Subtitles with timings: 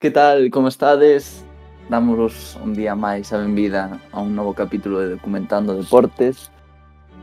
[0.00, 1.44] Que tal, como estades?
[1.90, 6.48] Dámonos un día máis a benvida a un novo capítulo de Documentando Deportes.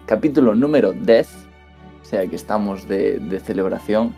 [0.06, 4.14] Capítulo número 10 O sea que estamos de, de celebración.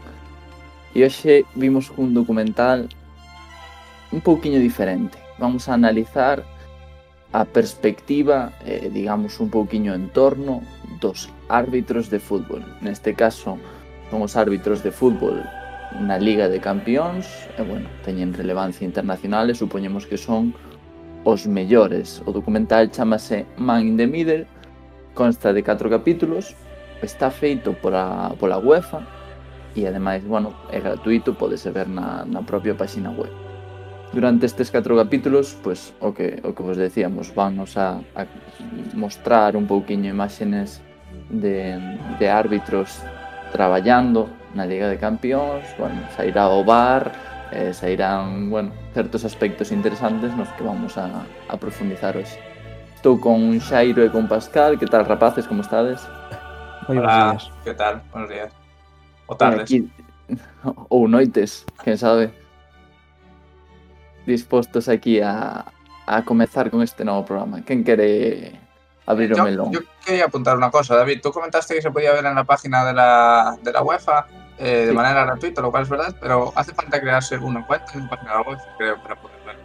[0.92, 2.92] E hoxe vimos un documental
[4.12, 5.16] un pouquiño diferente.
[5.40, 6.44] Vamos a analizar
[7.32, 10.68] a perspectiva, eh, digamos, un pouquiño en torno
[11.00, 12.68] dos árbitros de fútbol.
[12.84, 13.56] Neste caso,
[14.12, 15.48] son os árbitros de fútbol
[15.98, 17.26] na Liga de Campións
[17.58, 20.54] e, bueno, teñen relevancia internacional e supoñemos que son
[21.26, 22.22] os mellores.
[22.26, 24.46] O documental chamase Man in the Middle,
[25.14, 26.56] consta de 4 capítulos,
[27.02, 29.02] está feito pola, pola UEFA
[29.76, 33.32] e ademais, bueno, é gratuito, podese ver na, na propia páxina web.
[34.14, 38.26] Durante estes 4 capítulos, pois, o que, o que vos decíamos, vannos a, a
[38.94, 40.82] mostrar un pouquiño imágenes
[41.30, 41.78] de,
[42.18, 43.02] de árbitros
[43.52, 47.12] traballando na Liga de Campións, bueno, sairá o bar,
[47.52, 52.40] eh, sairán, bueno, certos aspectos interesantes nos que vamos a, a profundizar hoxe.
[52.96, 56.04] Estou con Xairo e con Pascal, que tal rapaces, como estades?
[56.88, 58.04] Moi Hola, que tal?
[58.12, 58.52] Buenos días.
[59.26, 59.64] O tardes.
[59.64, 59.88] Aquí,
[60.92, 62.34] ou noites, quen sabe.
[64.26, 65.66] Dispostos aquí a,
[66.06, 67.64] a comezar con este novo programa.
[67.64, 68.60] Quen quere
[69.06, 69.72] abrir o yo, melón?
[69.72, 71.22] yo quería apuntar una cosa, David.
[71.22, 74.28] Tú comentaste que se podía ver en la página de la, de la UEFA
[74.60, 74.94] eh, de Sí.
[74.94, 78.36] manera gratuita, lo cual es verdad, pero hace falta crearse una cuenta en la página
[78.36, 79.56] la creo, para poder ver.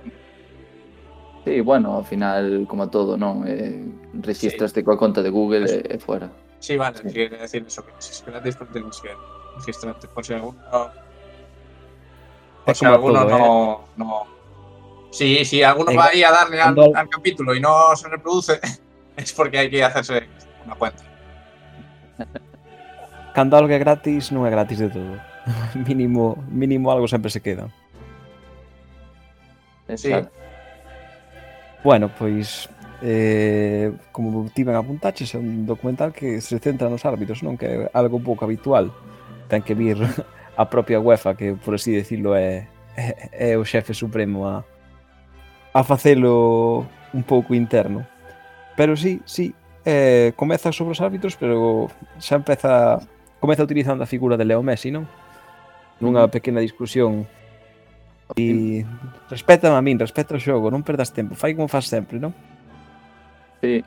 [1.45, 3.45] Sí, bueno, ao final, como todo, non?
[3.47, 3.84] Eh,
[4.15, 5.75] registraste coa conta de Google Eso.
[5.77, 6.31] e, e fuera.
[6.59, 7.12] Sí, vale, Sí.
[7.12, 9.11] quiere decir eso, que si es gratis, pues tienes que
[9.59, 10.56] registrarte por si alguno.
[12.65, 13.39] Por si alguno todo, ¿eh?
[13.39, 14.27] no, no.
[15.11, 18.59] Sí, sí, alguno Eh, va ahí a darle al, al capítulo y no se reproduce,
[19.17, 20.27] es porque hay que hacerse
[20.65, 21.03] una cuenta.
[23.35, 25.19] cando algo é gratis, non é gratis de todo.
[25.75, 27.69] mínimo, mínimo algo sempre se queda.
[29.99, 30.15] Sí.
[31.83, 32.71] Bueno, pois
[33.03, 37.77] eh, como tiven apuntaches, é un documental que se centra nos árbitros, non que é
[37.93, 38.89] algo pouco habitual.
[39.50, 39.99] Ten que vir
[40.56, 44.65] a propia UEFA, que por así decirlo é, é, é o xefe supremo a,
[45.75, 48.06] a facelo un pouco interno.
[48.78, 49.53] Pero sí, sí,
[49.84, 53.05] eh, comeza sobre os árbitros, pero xa empeza
[53.44, 55.05] comeza utilizando a figura de Leo Messi, non?
[56.00, 57.28] Nunha pequena discusión
[58.41, 58.88] e
[59.28, 62.32] respeta a min, respeta o xogo, non perdas tempo, fai como faz sempre, non?
[63.60, 63.84] Sí.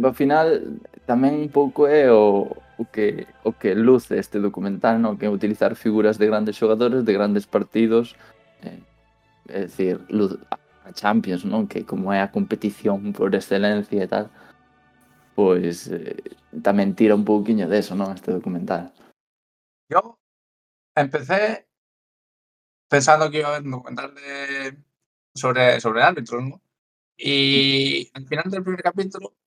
[0.00, 0.64] ao final
[1.04, 2.48] tamén un pouco é o,
[2.80, 5.20] o que o que luce este documental, non?
[5.20, 8.16] Que é utilizar figuras de grandes xogadores, de grandes partidos,
[8.64, 8.80] eh,
[9.52, 11.68] é dicir, luz, a Champions, non?
[11.68, 14.32] Que como é a competición por excelencia e tal,
[15.38, 16.18] pois eh,
[16.66, 18.10] tamén tira un pouquiño deso, non?
[18.10, 18.90] Este documental.
[19.86, 20.18] Yo
[20.98, 21.70] empecé
[22.90, 24.74] pensando que iba a haber un documental de,
[25.30, 26.58] sobre, sobre árbitros, ¿no?
[27.14, 29.38] Y al final del primer capítulo,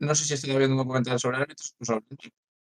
[0.00, 2.08] no sé si estaba viendo un documental sobre árbitros o sobre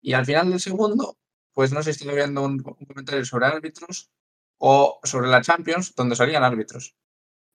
[0.06, 1.18] Y al final del segundo,
[1.57, 4.13] pues no sé si estaba viendo un, un comentario sobre árbitros
[4.62, 6.94] o sobre la Champions, donde salían árbitros.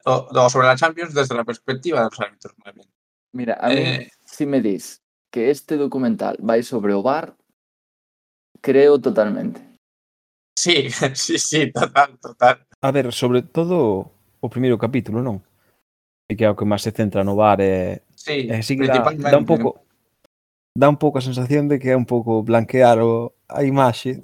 [0.06, 2.90] O, o sobre la Champions desde la perspectiva de los árbitros, más bien.
[3.30, 4.10] Mira, a mí, Eh.
[4.26, 5.03] si me dis
[5.34, 7.34] que este documental vai sobre o bar,
[8.62, 9.58] creo totalmente.
[10.56, 12.62] Sí, sí, sí, total, total.
[12.80, 15.42] A ver, sobre todo o primeiro capítulo, non?
[16.30, 18.06] E que é o que máis se centra no bar é...
[18.14, 19.82] Sí, é, sí que dá, dá un pouco
[20.70, 24.22] dá un pouco a sensación de que é un pouco blanquear o, a imaxe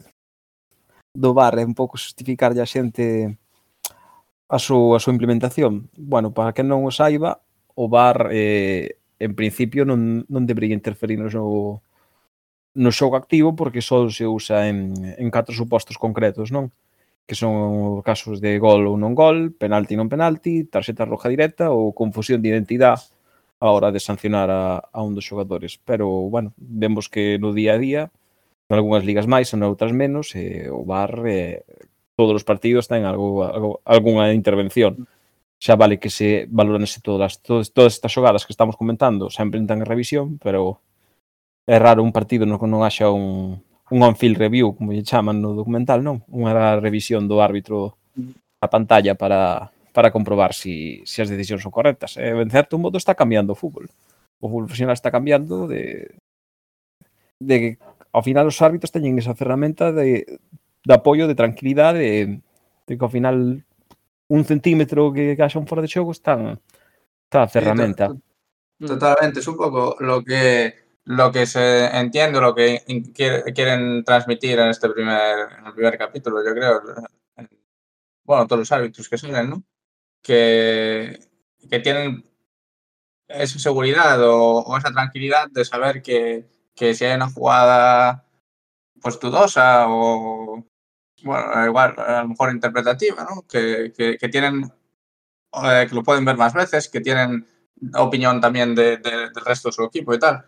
[1.10, 3.34] do bar, é un pouco justificarlle a xente
[4.46, 5.90] a súa, a súa implementación.
[5.98, 7.42] Bueno, para que non o saiba,
[7.74, 11.84] o bar eh, en principio non, non debería interferir no xogo
[12.74, 16.72] no xogo activo porque só se usa en, en catro supostos concretos, non?
[17.26, 21.92] Que son casos de gol ou non gol, penalti non penalti, tarxeta roja directa ou
[21.94, 23.02] confusión de identidade
[23.60, 25.76] a hora de sancionar a, a un dos xogadores.
[25.84, 28.02] Pero, bueno, vemos que no día a día,
[28.70, 31.66] en algunhas ligas máis, en outras menos, eh, o bar eh,
[32.16, 35.06] todos os partidos ten algo, algo, alguna intervención
[35.60, 39.84] xa vale que se valoranse todas, todas, todas estas xogadas que estamos comentando, sempre entran
[39.84, 40.80] en revisión, pero
[41.68, 43.60] é raro un partido no que non haxa un,
[43.92, 46.24] un on-field review, como lle chaman no documental, non?
[46.32, 48.00] Unha revisión do árbitro
[48.64, 52.16] a pantalla para, para comprobar si, si as decisións son correctas.
[52.16, 53.92] E, en certo modo está cambiando o fútbol.
[54.40, 56.16] O fútbol profesional está cambiando de
[57.40, 57.70] de que
[58.12, 60.40] ao final os árbitros teñen esa ferramenta de,
[60.84, 62.40] de apoio, de tranquilidade, de,
[62.86, 63.64] de que ao final
[64.30, 66.40] un centímetro que, haxa un fora de xogo están
[67.24, 68.06] está a ferramenta.
[68.78, 70.74] Totalmente, es un poco lo que
[71.04, 72.82] lo que se entiende, lo que
[73.54, 76.80] quieren transmitir en este primer, en el primer capítulo, yo creo.
[78.24, 79.64] Bueno, todos los árbitros que salen, ¿no?
[80.22, 81.18] que,
[81.68, 82.24] que tienen
[83.28, 88.26] esa seguridad o, o esa tranquilidad de saber que, que si hay una jugada
[89.00, 90.64] pues dudosa o
[91.22, 93.42] bueno, igual a lo mejor interpretativa, ¿no?
[93.48, 94.70] Que, que, que tienen
[95.52, 97.46] eh, que lo pueden ver más veces, que tienen
[97.94, 100.46] opinión también de, de, del resto de su equipo y tal.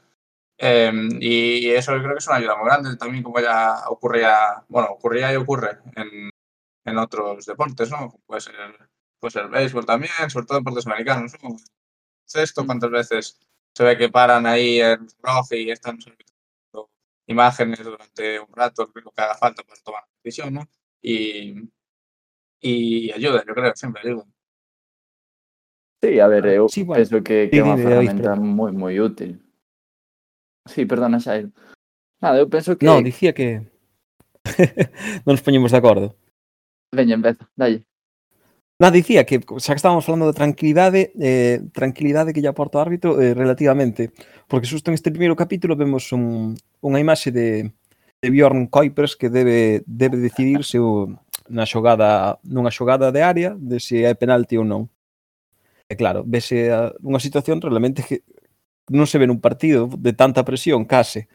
[0.58, 4.88] Eh, y eso creo que es una ayuda muy grande, también como ya ocurría, bueno,
[4.90, 6.30] ocurría y ocurre en,
[6.84, 8.14] en otros deportes, ¿no?
[8.26, 8.54] Puede ser,
[9.18, 11.56] puede ser el béisbol también, sobre todo deportes americanos, ¿no?
[12.34, 13.40] Esto, cuántas veces
[13.74, 15.98] se ve que paran ahí el reloj y están
[17.32, 20.68] imágenes durante un rato, lo que haga falta para tomar la decisión, ¿no?
[21.02, 21.68] Y,
[22.60, 24.24] y ayuda, yo creo, siempre ayuda.
[26.02, 26.98] Sí, a ver, eu Sí, bueno.
[26.98, 29.38] penso que, que Sí, dime, David, ferramenta moi moi útil.
[30.66, 31.50] Sí, perdona, Xairo.
[32.20, 32.86] Nada, eu penso que...
[32.86, 33.66] No, dicía que
[35.26, 36.14] non nos poñemos de acordo.
[36.94, 37.86] Veña, empeza, dalle.
[38.82, 42.82] Nada, dicía que xa que estábamos falando de tranquilidade, eh, tranquilidade que lle aporta o
[42.82, 44.10] árbitro eh, relativamente,
[44.50, 47.70] porque xusto neste primeiro capítulo vemos un, unha imaxe de,
[48.18, 51.14] de Bjorn Kuipers que debe debe decidir se o,
[51.46, 54.90] na xogada nunha xogada de área de se é penalti ou non.
[55.86, 58.26] E claro, vese a, unha situación realmente que
[58.90, 61.30] non se ve nun partido de tanta presión, case,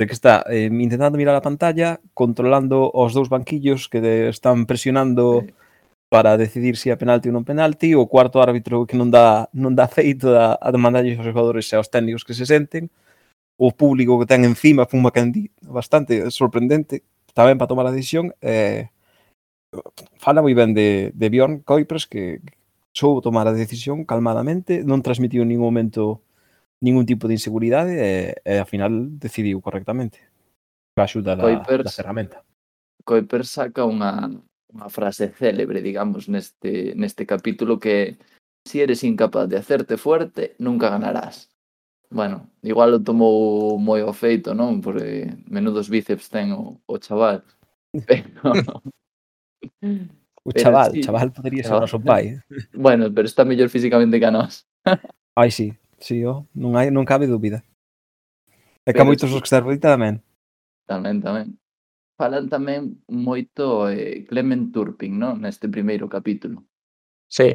[0.00, 4.64] de que está eh, intentando mirar a pantalla, controlando os dous banquillos que de, están
[4.64, 5.65] presionando sí
[6.08, 9.74] para decidir se é penalti ou non penalti, o cuarto árbitro que non dá, non
[9.74, 12.88] dá feito a, a demandarlle aos jogadores e aos técnicos que se senten,
[13.58, 18.36] o público que ten encima foi unha candí bastante sorprendente tamén para tomar a decisión
[18.44, 18.92] eh,
[20.20, 22.44] fala moi ben de, de Bjorn Coipres que
[22.92, 26.20] soubo tomar a decisión calmadamente non transmitiu en ningún momento
[26.84, 30.20] ningún tipo de inseguridade e, e ao final decidiu correctamente
[30.96, 32.36] a axuda da, Kuipers, da ferramenta.
[33.04, 34.32] Coipers saca unha
[34.72, 38.18] unha frase célebre, digamos, neste, neste capítulo que
[38.66, 41.50] si eres incapaz de hacerte fuerte, nunca ganarás.
[42.10, 44.78] Bueno, igual o tomou moi o feito, non?
[44.82, 47.42] Porque menudos bíceps ten o, o chaval.
[48.06, 48.54] Pero...
[50.46, 52.38] O chaval, sí, chaval podería ser o noso pai.
[52.70, 54.62] Bueno, pero está mellor físicamente que a nós.
[55.34, 57.66] Ai, sí, sí, oh, non, hai, non cabe dúbida.
[58.86, 60.22] E que a moitos os que está rodita tamén.
[60.86, 61.58] Tamén, tamén
[62.16, 65.44] falan tamén moito eh, Clement Turpin, non?
[65.44, 66.64] Neste primeiro capítulo.
[67.28, 67.52] Sí.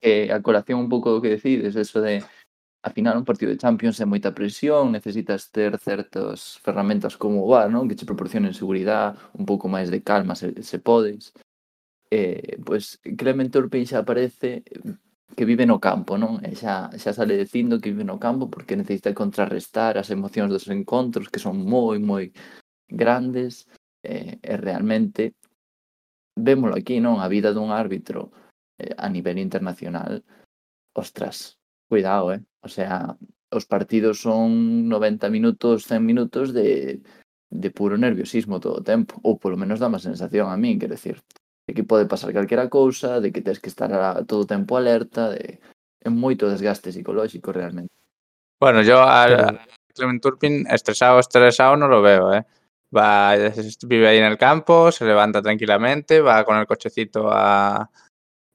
[0.00, 2.22] Eh, a colación un pouco do que decides, eso de
[2.82, 7.50] a final un partido de Champions é moita presión, necesitas ter certas ferramentas como o
[7.50, 7.90] VAR, non?
[7.90, 11.34] Que che proporcionen seguridade, un pouco máis de calma se, se podes.
[12.08, 14.62] Eh, pois pues, Clement Turpin xa aparece
[15.36, 16.38] que vive no campo, non?
[16.46, 20.70] E xa, xa sale dicindo que vive no campo porque necesita contrarrestar as emocións dos
[20.70, 22.30] encontros que son moi, moi
[22.88, 23.68] grandes
[24.02, 25.34] eh, e realmente
[26.38, 27.18] vémolo aquí, non?
[27.18, 28.30] A vida dun árbitro
[28.78, 30.22] eh, a nivel internacional,
[30.94, 31.58] ostras,
[31.88, 32.42] cuidado, eh?
[32.62, 33.18] O sea,
[33.50, 37.02] os partidos son 90 minutos, 100 minutos de,
[37.50, 40.92] de puro nerviosismo todo o tempo, ou polo menos dá má sensación a min, quer
[40.92, 41.18] decir,
[41.66, 44.76] de que pode pasar calquera cousa, de que tens que estar a, todo o tempo
[44.76, 45.58] alerta, de
[45.98, 47.90] é moito desgaste psicolóxico realmente.
[48.60, 52.46] Bueno, yo a, a Clement Turpin estresado, estresado non lo veo, eh?
[52.96, 53.34] Va,
[53.86, 57.90] vive ahí en el campo, se levanta tranquilamente, va con el cochecito a,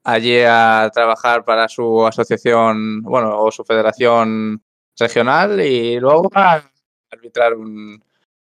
[0.02, 4.60] allí a trabajar para su asociación, bueno, o su federación
[4.98, 6.70] regional y luego va a
[7.12, 8.02] arbitrar un,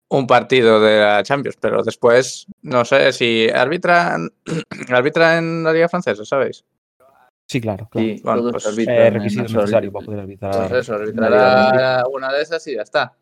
[0.08, 4.16] un partido de la Champions, pero después, no sé si arbitra,
[4.88, 6.64] arbitra en la Liga Francesa, ¿sabéis?
[7.48, 8.08] Sí, claro, claro.
[8.08, 9.92] Sí, Bueno, pues, arbitran É en requisito as súas necesario ligas.
[9.94, 10.68] para poder arbitrar.
[10.68, 13.14] Pues eso, arbitrará una de esas y ya está.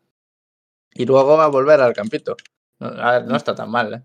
[0.95, 2.35] y luego va a volver al campito.
[2.79, 4.01] A ver, non está tan mal, eh?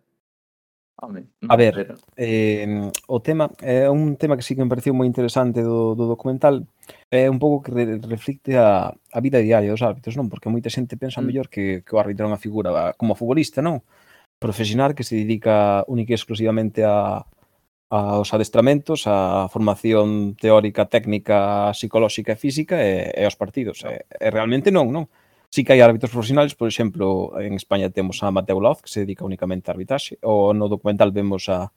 [1.03, 1.49] Home, mm.
[1.49, 1.95] a ver, pero...
[2.17, 5.97] eh, o tema é eh, un tema que sí que me pareceu moi interesante do,
[5.97, 6.69] do documental
[7.09, 10.29] é eh, un pouco que re, reflicte a, a vida diaria dos árbitros, non?
[10.29, 11.25] Porque moita xente pensa mm.
[11.25, 13.81] mellor que, que o árbitro é unha figura como futbolista, non?
[14.37, 17.25] Profesional que se dedica única e exclusivamente a,
[17.91, 23.83] aos adestramentos, a formación teórica, técnica, psicolóxica e física e, e aos partidos.
[23.89, 25.09] E, e realmente non, non.
[25.51, 29.03] Sí que hai árbitros profesionales, por exemplo, en España temos a Mateo Laoz, que se
[29.03, 31.75] dedica únicamente a arbitraxe, ou no documental vemos a,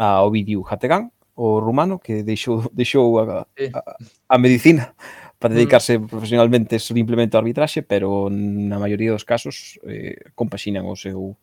[0.00, 3.80] a Ovidiu Hategan, o rumano, que deixou, deixou a, a,
[4.28, 4.96] a medicina
[5.36, 5.56] para mm.
[5.60, 6.08] dedicarse mm.
[6.08, 11.36] profesionalmente simplemente ao arbitraxe, pero na maioría dos casos eh, compaxinan o seu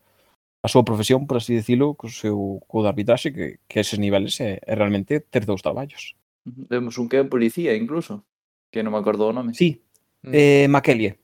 [0.61, 4.41] a súa profesión, por así decirlo, co seu co de arbitraxe, que, que eses niveles
[4.41, 6.17] é, é realmente ter dous traballos.
[6.45, 8.25] Vemos un que é policía, incluso,
[8.73, 9.53] que non me acordo o nome.
[9.53, 9.85] Sí,
[10.25, 10.33] mm.
[10.33, 11.20] eh, Maquelie.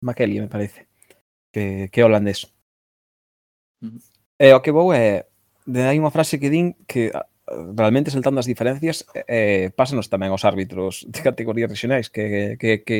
[0.00, 0.86] Makeli, me parece,
[1.52, 2.46] que, que é holandés.
[3.82, 4.00] Uh -huh.
[4.38, 5.26] E o que vou é,
[5.66, 7.10] de hai unha frase que din que
[7.76, 12.98] realmente saltando as diferencias eh, pásanos tamén aos árbitros de categorías regionais que, que, que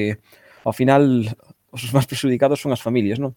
[0.64, 1.28] ao final
[1.70, 3.36] os máis prejudicados son as familias, non?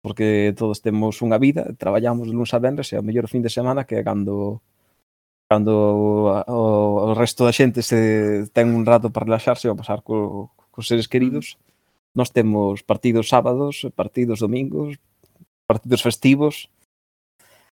[0.00, 3.84] Porque todos temos unha vida, traballamos luns a venres e ao mellor fin de semana
[3.84, 4.60] que é cando
[5.46, 10.50] cando o, o, resto da xente se ten un rato para relaxarse ou pasar co,
[10.74, 11.54] cos seres queridos,
[12.16, 14.96] nós temos partidos sábados, partidos domingos,
[15.68, 16.72] partidos festivos.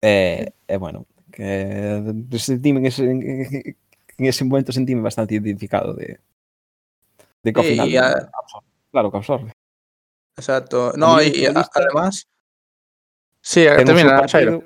[0.00, 3.76] E, e bueno, que eh, sentime en que
[4.16, 6.18] en ese momento sentime bastante identificado de,
[7.44, 7.88] de que ao final...
[8.00, 8.32] A...
[8.90, 9.52] claro, que absorbe.
[10.36, 10.96] Exacto.
[10.96, 12.24] No, e además...
[13.44, 14.64] Sí, termina, Xairo.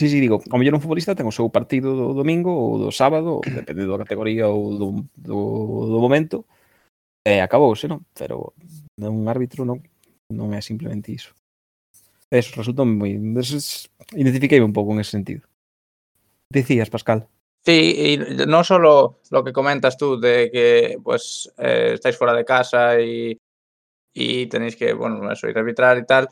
[0.00, 2.88] Sí, sí, digo, ao mellor un futbolista ten o seu partido do domingo ou do
[2.88, 5.38] sábado, dependendo da categoría ou do, do,
[5.92, 6.48] do momento,
[7.22, 8.00] e acabouse, non?
[8.16, 8.56] Pero
[9.08, 9.82] un árbitro non,
[10.30, 11.34] non é simplemente iso.
[12.30, 13.16] Eso resulta moi...
[14.14, 15.42] Identifiquei un pouco en ese sentido.
[16.50, 17.26] Decías, Pascal.
[17.64, 22.44] Sí, y no solo lo que comentas tú de que pues eh, estáis fuera de
[22.44, 23.38] casa y,
[24.12, 26.28] y tenéis que, bueno, eso, ir a arbitrar y tal,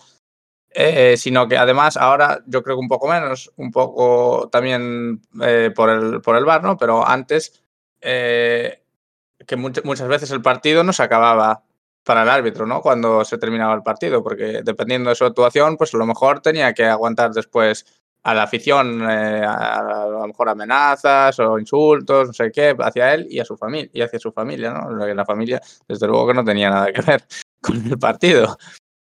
[0.73, 5.73] Eh, sino que además ahora yo creo que un poco menos, un poco también eh,
[5.75, 6.77] por, el, por el bar, ¿no?
[6.77, 7.65] Pero antes,
[8.01, 11.65] que much muchas veces el partido no se acababa
[12.05, 12.81] para el árbitro, ¿no?
[12.81, 16.73] Cuando se terminaba el partido, porque dependiendo de su actuación, pues a lo mejor tenía
[16.73, 17.85] que aguantar después
[18.23, 23.15] a la afición, eh, a, a, lo mejor amenazas o insultos, no sé qué, hacia
[23.15, 24.91] él y a su familia, y hacia su familia, ¿no?
[24.91, 27.25] La familia, desde luego que no tenía nada que ver
[27.63, 28.57] con el partido.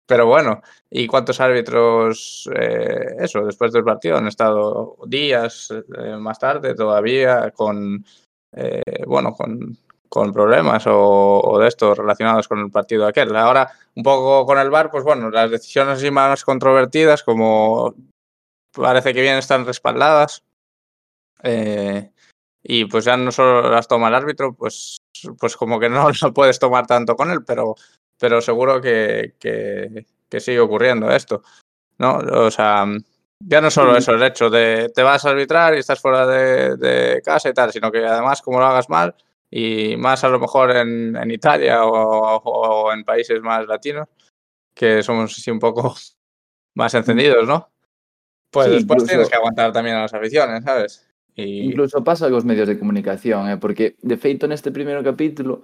[0.10, 6.40] Pero bueno, ¿y cuántos árbitros, eh, eso, después del partido han estado días eh, más
[6.40, 8.04] tarde todavía con,
[8.54, 9.78] eh, bueno, con,
[10.10, 13.36] con problemas o, o, de estos relacionados con el partido aquel?
[13.36, 17.96] Ahora, un poco con el VAR, pues bueno, las decisiones así más controvertidas, como
[18.72, 20.44] parece que bien están respaldadas,
[21.44, 22.12] eh,
[22.64, 24.98] y pues ya no solo las toma el árbitro, pues,
[25.40, 27.76] pues como que no lo puedes tomar tanto con él, pero
[28.20, 31.42] pero seguro que, que, que, sigue ocurriendo esto,
[32.00, 32.18] ¿no?
[32.18, 32.86] O sea,
[33.40, 36.76] ya no solo eso, el hecho de te vas a arbitrar y estás fuera de,
[36.76, 39.16] de casa y tal, sino que además como lo hagas mal
[39.50, 44.08] y más a lo mejor en, en Italia o, o, en países más latinos,
[44.74, 45.96] que somos así un poco
[46.76, 47.70] más encendidos, ¿no?
[48.52, 51.08] Pues sí, después incluso, tienes que aguantar también a las aficiones, ¿sabes?
[51.36, 51.62] Y...
[51.62, 53.58] Incluso pasa cos medios de comunicación, eh?
[53.58, 55.62] porque de feito neste primeiro capítulo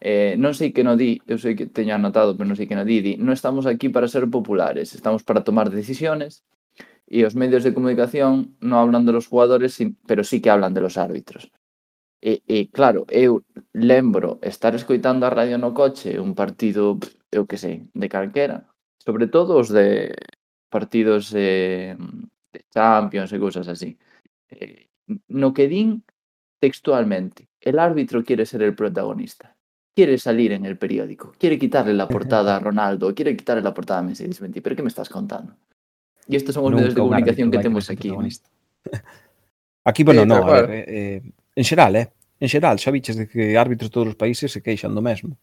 [0.00, 2.76] Eh, non sei que no di, eu sei que teño anotado, pero non sei que
[2.76, 6.44] no di, di, non estamos aquí para ser populares, estamos para tomar decisiones
[7.08, 10.84] e os medios de comunicación non hablan de los jugadores, pero sí que hablan de
[10.84, 11.48] los árbitros.
[12.20, 16.98] E, e claro, eu lembro estar escoitando a radio no coche un partido,
[17.30, 18.66] eu que sei, de calquera,
[18.98, 20.16] sobre todo os de
[20.70, 21.94] partidos eh,
[22.52, 23.98] de Champions e cousas así.
[24.50, 24.88] Eh,
[25.28, 26.02] no que din
[26.58, 29.54] textualmente, el árbitro quiere ser el protagonista,
[29.94, 34.00] quiere salir en el periódico, quiere quitarle la portada a Ronaldo, quiere quitarle la portada
[34.00, 35.54] a Messi, mentí, pero ¿qué me estás contando?
[36.26, 38.10] Y estos son os medios de comunicación que temos aquí.
[39.84, 41.22] Aquí, bueno, eh, no, a ver, eh,
[41.56, 42.06] en xeral, eh?
[42.38, 45.40] En xeral, xa viches de que árbitros de todos os países se queixan do mesmo.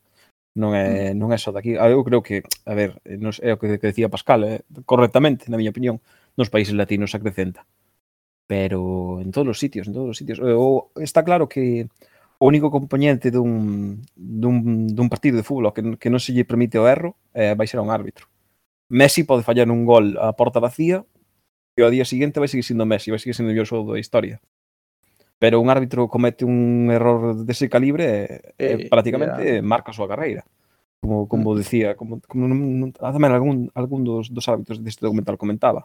[0.53, 1.17] Non é, mm.
[1.17, 1.74] non é só daqui.
[1.82, 4.62] Ah, eu creo que, a ver, nos, é o que, que decía Pascal, eh?
[4.86, 5.98] correctamente, na miña opinión,
[6.38, 7.65] nos países latinos acrecenta.
[8.46, 10.38] Pero en todos os sitios, en todos os sitios.
[10.38, 11.89] O, está claro que
[12.38, 16.77] o único componente dun, dun, dun partido de fútbol que, que non se lle permite
[16.77, 18.29] o erro eh, vai ser un árbitro.
[18.93, 21.01] Messi pode fallar un gol a porta vacía
[21.74, 24.38] e ao día seguinte vai seguir sendo Messi, vai seguir sendo o xogo da historia
[25.43, 29.62] pero un árbitro comete un error dese calibre eh, e, eh, prácticamente yeah.
[29.62, 30.47] marca a súa carreira.
[31.03, 31.57] Como, como mm.
[31.59, 35.83] decía, como, como non, tamén algún, algún dos, dos árbitros deste documental comentaba.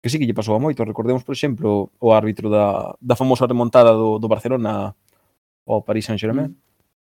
[0.00, 0.80] Que sí que lle pasou a moito.
[0.80, 4.96] Recordemos, por exemplo, o árbitro da, da famosa remontada do, do Barcelona
[5.68, 6.56] ao Paris Saint-Germain, mm.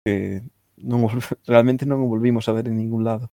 [0.02, 0.42] que
[0.82, 1.06] non,
[1.46, 3.30] realmente non o volvimos a ver en ningún lado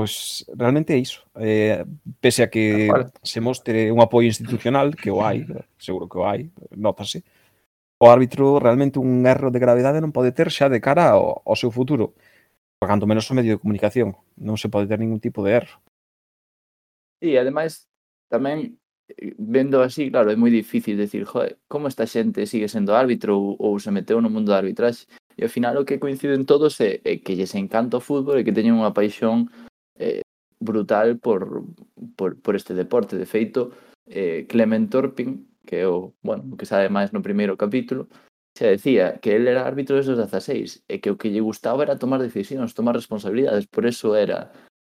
[0.00, 1.28] pois realmente é iso.
[1.36, 1.84] Eh,
[2.24, 2.88] pese a que
[3.22, 5.44] se mostre un apoio institucional, que o hai,
[5.76, 7.20] seguro que o hai, notase,
[8.00, 11.52] o árbitro realmente un erro de gravedade non pode ter xa de cara ao, ao
[11.52, 12.16] seu futuro.
[12.80, 14.16] Cando menos o medio de comunicación.
[14.40, 15.84] Non se pode ter ningún tipo de erro.
[17.20, 17.84] E ademais,
[18.32, 18.80] tamén
[19.36, 23.52] vendo así, claro, é moi difícil decir, joder, como esta xente sigue sendo árbitro ou,
[23.60, 25.04] ou se meteu no mundo da arbitraxe?
[25.36, 28.44] E ao final o que coinciden todos é, é que lles encanta o fútbol e
[28.48, 29.52] que teñen unha paixón
[30.00, 30.22] eh,
[30.58, 31.64] brutal por,
[32.16, 33.16] por, por este deporte.
[33.16, 33.72] De feito,
[34.06, 38.08] eh, Clement Torpin, que é o, bueno, que sabe máis no primeiro capítulo,
[38.56, 41.84] se decía que él era árbitro desde os 16 e que o que lle gustaba
[41.84, 44.50] era tomar decisións, tomar responsabilidades, por eso era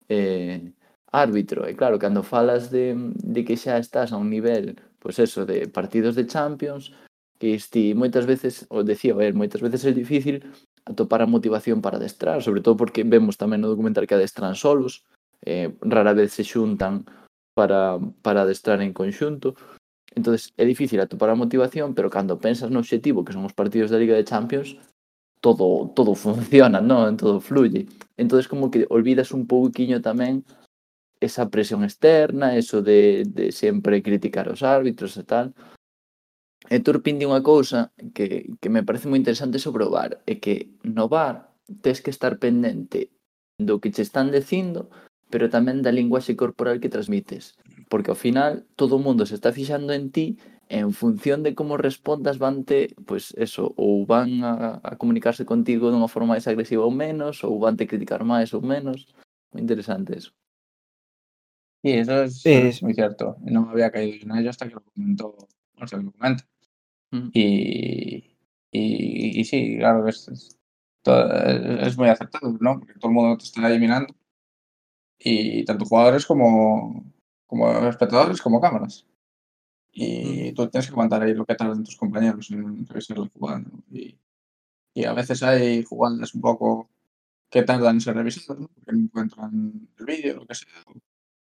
[0.09, 0.73] eh,
[1.13, 1.63] árbitro.
[1.69, 5.45] E claro, cando falas de, de que xa estás a un nivel, pois pues eso,
[5.45, 6.91] de partidos de Champions,
[7.39, 10.43] que isti moitas veces, o decía o moitas veces é difícil
[10.85, 15.03] atopar a motivación para adestrar, sobre todo porque vemos tamén no documental que adestran solos,
[15.41, 17.05] eh, rara vez se xuntan
[17.57, 19.57] para, para adestrar en conxunto,
[20.15, 23.91] entonces é difícil atopar a motivación, pero cando pensas no obxectivo que son os partidos
[23.91, 24.77] da Liga de Champions,
[25.41, 27.17] todo todo funciona, non?
[27.19, 27.85] Todo fluye.
[28.17, 30.47] Entonces como que olvidas un pouquiño tamén
[31.19, 35.51] esa presión externa, eso de, de sempre criticar os árbitros e tal.
[36.69, 40.41] E Turpin di unha cousa que, que me parece moi interesante sobre o bar, é
[40.41, 41.53] que no bar
[41.85, 43.13] tes que estar pendente
[43.61, 44.89] do que che están dicindo,
[45.29, 47.53] pero tamén da linguaxe corporal que transmites.
[47.89, 51.77] Porque ao final todo o mundo se está fixando en ti en función de como
[51.77, 56.81] respondas vante, pois pues eso, ou van a, a comunicarse contigo dunha forma máis agresiva
[56.81, 59.05] ou menos, ou vante criticar máis ou menos.
[59.53, 60.33] Moi interesante eso.
[61.85, 62.49] Sí, eso es, sí.
[62.49, 63.37] es moi certo.
[63.45, 65.37] Non había caído en ello hasta que lo comentou,
[65.77, 66.41] o sea, lo comento.
[67.15, 67.29] Mm.
[67.33, 68.37] Y,
[68.71, 70.57] y, y sí, claro, es, es,
[71.03, 71.31] todo-
[71.87, 72.79] es muy acertado, ¿no?
[72.79, 74.13] Porque todo el mundo te está ahí mirando.
[75.19, 77.03] Y tanto jugadores como,
[77.47, 79.05] como espectadores como cámaras.
[79.93, 83.59] Y tú tienes que aguantar ahí lo que tardan tus compañeros en revisar la jugada.
[83.59, 83.83] ¿no?
[83.91, 84.19] Y,
[84.95, 86.89] y a veces hay jugadas un poco
[87.51, 88.69] que tardan en ser revisadas, ¿no?
[88.69, 90.69] porque no encuentran el vídeo, lo que sea.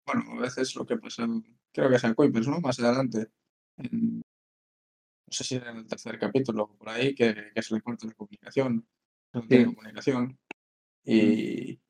[0.07, 1.27] Bueno, a veces lo que pasa,
[1.73, 2.61] creo que es en Kuipers, ¿no?
[2.61, 3.29] Más adelante,
[3.79, 4.23] en-
[5.31, 7.81] no sé si era en el tercer capítulo o por ahí, que, que se le
[7.83, 8.85] corta la comunicación,
[9.33, 9.75] no tiene Sí.
[9.75, 10.39] comunicación.
[11.05, 11.81] Y,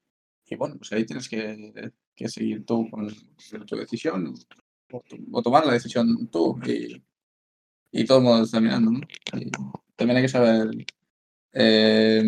[0.47, 3.09] y bueno, pues ahí tienes que, que seguir tú con,
[3.51, 4.35] con tu decisión
[4.93, 7.03] o, to- o tomar la decisión tú y,
[7.93, 9.01] y todo el mundo está mirando, ¿no?
[9.39, 9.51] Y
[9.97, 10.69] también hay que saber
[11.53, 12.23] eh,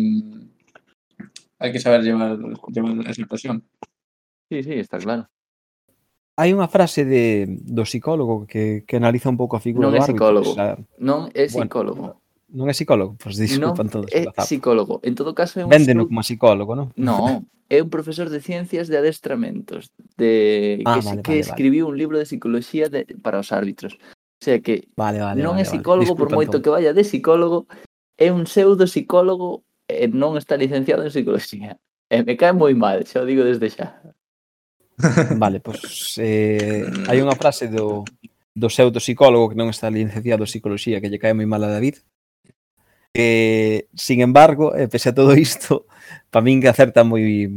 [1.59, 3.67] hay que saber llevar, llevar esa presión.
[4.49, 5.29] Sí, sí, está claro.
[6.37, 10.01] hai unha frase de do psicólogo que, que analiza un pouco a figura non do
[10.01, 10.17] árbitro.
[10.17, 10.51] Psicólogo.
[10.51, 12.01] O sea, non é psicólogo.
[12.01, 12.23] Bueno,
[12.53, 14.09] non é psicólogo, pois pues, disculpa non todos.
[14.13, 15.01] É psicólogo.
[15.05, 16.89] En todo caso é un Véndeno como psicólogo, non?
[16.97, 21.85] Non, é un profesor de ciencias de adestramentos de ah, que, vale, que vale, escribiu
[21.85, 21.91] vale.
[21.93, 23.97] un libro de psicología de, para os árbitros.
[23.97, 26.21] O sea que vale, vale, non vale, é psicólogo vale.
[26.21, 26.63] por moito todo.
[26.65, 27.65] que vaya de psicólogo,
[28.17, 31.77] é un pseudo psicólogo eh, e non está licenciado en psicología.
[32.13, 34.01] E me cae moi mal, xa o digo desde xa.
[35.37, 38.05] Vale, pois eh, hai unha frase do,
[38.53, 41.73] do pseudo psicólogo que non está licenciado en psicología que lle cae moi mal a
[41.73, 42.01] David.
[43.13, 45.85] Eh, sin embargo, eh, pese a todo isto,
[46.29, 47.49] para min que acerta moi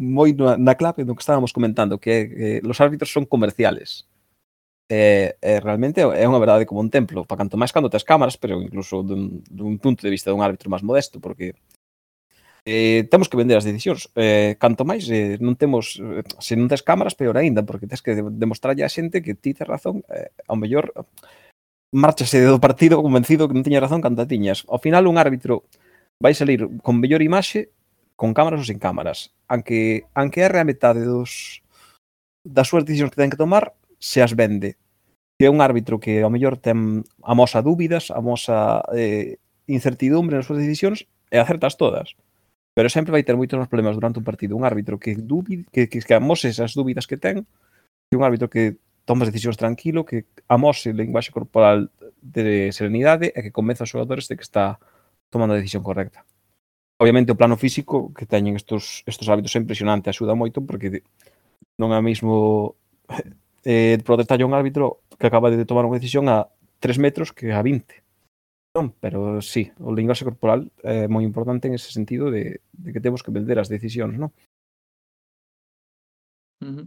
[0.00, 4.08] moi na, na clave do que estábamos comentando, que eh, los árbitros son comerciales.
[4.88, 8.40] Eh, eh, realmente é unha verdade como un templo, para canto máis cando tes cámaras,
[8.40, 11.52] pero incluso dun, dun punto de vista dun árbitro máis modesto, porque
[12.68, 14.12] eh, temos que vender as decisións.
[14.12, 18.04] Eh, canto máis, eh, non temos, eh, se non tes cámaras, peor aínda, porque tens
[18.04, 20.92] que demostrarlle a xente que ti tes razón, eh, ao mellor
[21.88, 24.68] marchase do partido convencido que non tiña razón canta tiñas.
[24.68, 25.64] Ao final un árbitro
[26.20, 27.72] vai salir con mellor imaxe
[28.20, 29.32] con cámaras ou sen cámaras.
[29.48, 31.64] Anque, anque erre a metade dos,
[32.44, 34.76] das súas decisións que ten que tomar, se as vende.
[35.40, 40.60] Que é un árbitro que ao mellor ten amosa dúbidas, amosa eh, incertidumbre nas súas
[40.60, 42.12] decisións e acertas todas
[42.78, 45.90] pero sempre vai ter moitos máis problemas durante un partido un árbitro que dúbide, que,
[45.90, 50.06] que, que amose esas dúbidas que ten e un árbitro que toma as decisións tranquilo,
[50.06, 51.90] que amose o linguaxe corporal
[52.22, 54.78] de serenidade e que convence aos xogadores de que está
[55.26, 56.22] tomando a decisión correcta.
[57.02, 61.02] Obviamente o plano físico que teñen estos, estos hábitos é impresionante, axuda moito porque
[61.82, 62.78] non é mesmo
[63.66, 66.46] eh, protestar un árbitro que acaba de tomar unha decisión a
[66.78, 68.06] 3 metros que a 20
[68.74, 73.00] non, pero sí, o linguaxe corporal é moi importante en ese sentido de, de que
[73.00, 74.30] temos que vender as decisións, non?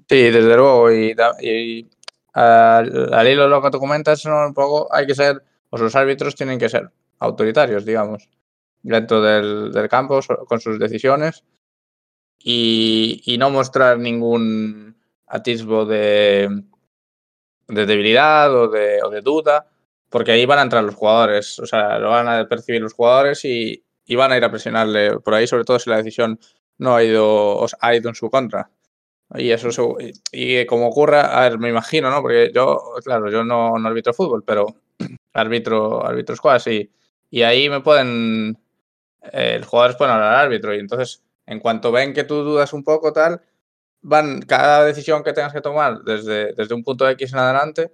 [0.10, 1.88] Sí, desde logo, e, e
[2.34, 4.48] al hilo lo que tú comentas, ¿no?
[4.48, 8.30] un poco hay que ser, os los árbitros tienen que ser autoritarios, digamos,
[8.84, 11.44] dentro del, del campo, so, con sus decisiones,
[12.40, 14.96] y, y, no mostrar ningún
[15.28, 16.64] atisbo de,
[17.68, 19.68] de debilidad o de, o de duda,
[20.12, 23.46] porque ahí van a entrar los jugadores, o sea, lo van a percibir los jugadores
[23.46, 26.40] y, y van a ir a presionarle por ahí, sobre todo si la decisión
[26.78, 28.70] no ha ido, o sea, ha ido en su contra.
[29.36, 29.70] Y eso
[30.00, 32.22] y, y como ocurra, a ver, me imagino, ¿no?
[32.22, 34.68] Porque yo, claro, yo no, no arbitro fútbol, pero
[35.34, 36.92] arbitro, arbitro squash y,
[37.30, 38.58] y ahí me pueden,
[39.32, 42.74] eh, los jugadores pueden hablar al árbitro y entonces en cuanto ven que tú dudas
[42.74, 43.42] un poco tal,
[44.02, 47.94] van, cada decisión que tengas que tomar desde, desde un punto X en adelante,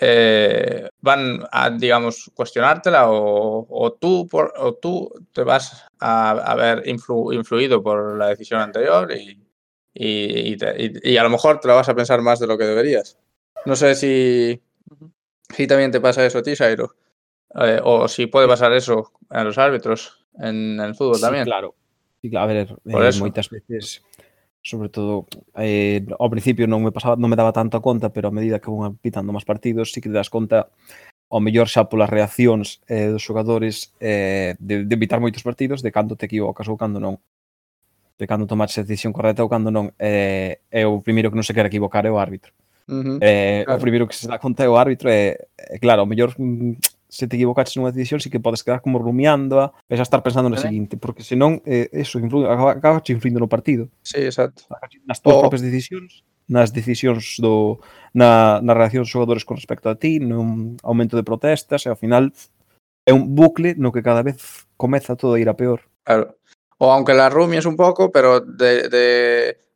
[0.00, 6.54] eh, van a, digamos, cuestionártela o, o tú, por, o tú te vas a, a
[6.54, 9.38] ver influ- influido por la decisión anterior y,
[9.94, 12.56] y, y te- y- a lo mejor te la vas a pensar más de lo
[12.56, 13.18] que deberías.
[13.66, 14.60] No sé si,
[15.54, 16.94] si también te pasa eso a ti, Jairo.
[17.56, 21.44] Eh, o si puede pasar eso a los árbitros en el fútbol Sí, también.
[21.44, 21.74] claro.
[22.22, 22.44] Sí, claro.
[22.44, 24.02] A ver, eh, moitas veces,
[24.62, 28.34] sobre todo eh, ao principio non me pasaba non me daba tanta conta, pero a
[28.34, 30.68] medida que vão pitando máis partidos, si sí que das conta
[31.30, 35.94] ao mellor xa polas reaccións eh, dos xogadores eh, de, de evitar moitos partidos, de
[35.94, 37.16] cando te equivocas ou cando non
[38.20, 41.46] de cando tomares a decisión correcta ou cando non eh, é o primeiro que non
[41.46, 42.52] se quer equivocar é o árbitro
[42.84, 43.80] uh -huh, eh, claro.
[43.80, 46.99] o primeiro que se dá conta é o árbitro é, é claro, o mellor mm,
[47.10, 50.46] se te equivocaches nunha decisión, si que podes quedar como rumiándoa e xa estar pensando
[50.46, 53.90] na seguinte, porque senón eh, eso influye, acaba, acaba influindo no partido.
[54.06, 54.64] Sí, exacto.
[55.04, 55.42] Nas túas oh.
[55.42, 57.82] propias decisións, nas decisións do
[58.14, 61.98] na, na reacción dos xogadores con respecto a ti, nun aumento de protestas e ao
[61.98, 62.30] final
[63.02, 65.90] é un bucle no que cada vez comeza todo a ir a peor.
[66.06, 66.38] Claro.
[66.78, 69.06] O aunque la rumies un pouco, pero de, de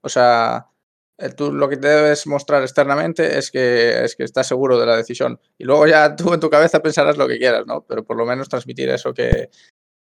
[0.01, 0.71] o sea,
[1.19, 4.87] Eh, tú lo que te debes mostrar externamente es que, es que estás seguro de
[4.87, 5.39] la decisión.
[5.59, 7.85] Y luego ya tú en tu cabeza pensarás lo que quieras, ¿no?
[7.87, 9.51] Pero por lo menos transmitir eso que,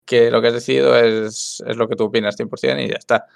[0.06, 3.28] que lo que has decidido es, es lo que tú opinas 100% y ya está.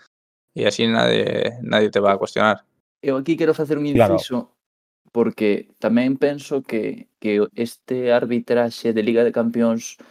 [0.54, 2.64] Y así nadie, nadie te va a cuestionar.
[3.02, 4.58] Eu aquí quero facer un inciso claro.
[5.14, 10.02] porque tamén penso que, que este arbitraxe de Liga de Campións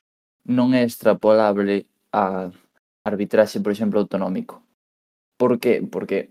[0.46, 2.54] non é extrapolable a
[3.02, 4.62] arbitraxe, por exemplo, autonómico.
[5.34, 5.82] Por que?
[5.82, 6.30] Porque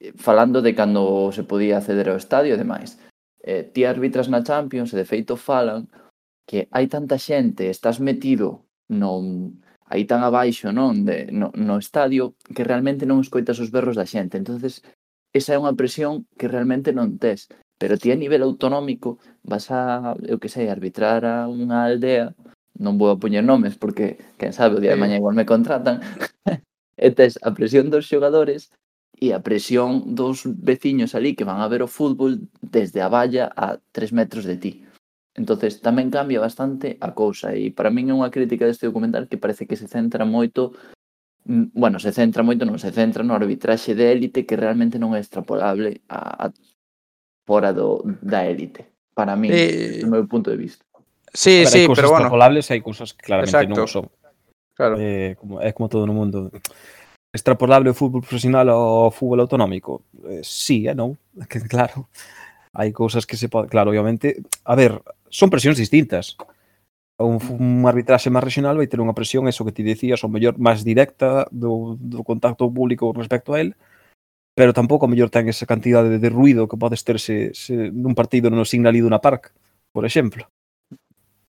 [0.00, 2.98] Eh, falando de cando se podía acceder ao estadio e demais.
[3.42, 5.88] Eh, ti arbitras na Champions e de feito falan
[6.48, 12.34] que hai tanta xente, estás metido non aí tan abaixo, non, de, no, no estadio,
[12.54, 14.40] que realmente non escoitas os berros da xente.
[14.40, 14.82] Entonces,
[15.32, 17.48] esa é unha presión que realmente non tes.
[17.80, 22.32] Pero ti a nivel autonómico vas a, eu que sei, arbitrar a unha aldea,
[22.80, 26.00] non vou a poñer nomes porque, quen sabe, o día de mañá igual me contratan,
[26.96, 28.72] e tes a presión dos xogadores
[29.24, 33.48] e a presión dos veciños ali que van a ver o fútbol desde a valla
[33.56, 34.72] a tres metros de ti.
[35.34, 39.40] Entonces tamén cambia bastante a cousa e para min é unha crítica deste documental que
[39.40, 40.76] parece que se centra moito
[41.48, 45.16] mm, bueno, se centra moito, non se centra no arbitraxe de élite que realmente non
[45.16, 46.54] é extrapolable a, a
[47.48, 48.86] fora do, da élite.
[49.16, 50.04] Para min, eh...
[50.04, 50.84] do meu punto de vista.
[51.34, 51.94] Sí, ver, sí, pero bueno.
[51.98, 53.74] Cousas extrapolables e hai cousas que claramente Exacto.
[53.74, 54.06] non son.
[54.74, 54.94] Claro.
[54.98, 56.50] Eh, como, é como todo no mundo
[57.34, 60.06] extrapolable o fútbol profesional ao fútbol autonómico?
[60.30, 61.18] Eh, sí e eh, non,
[61.50, 62.06] que claro.
[62.74, 66.38] Hai cousas que se pode, claro, obviamente, a ver, son presións distintas.
[67.18, 70.58] Un, un arbitraxe máis regional vai ter unha presión, eso que ti dicías, o mellor
[70.58, 73.78] máis directa do, do contacto público respecto a él,
[74.54, 77.90] pero tampouco o mellor ten esa cantidade de, de ruido que podes ter se, se
[77.90, 79.54] nun partido non signal ido na park,
[79.94, 80.50] por exemplo.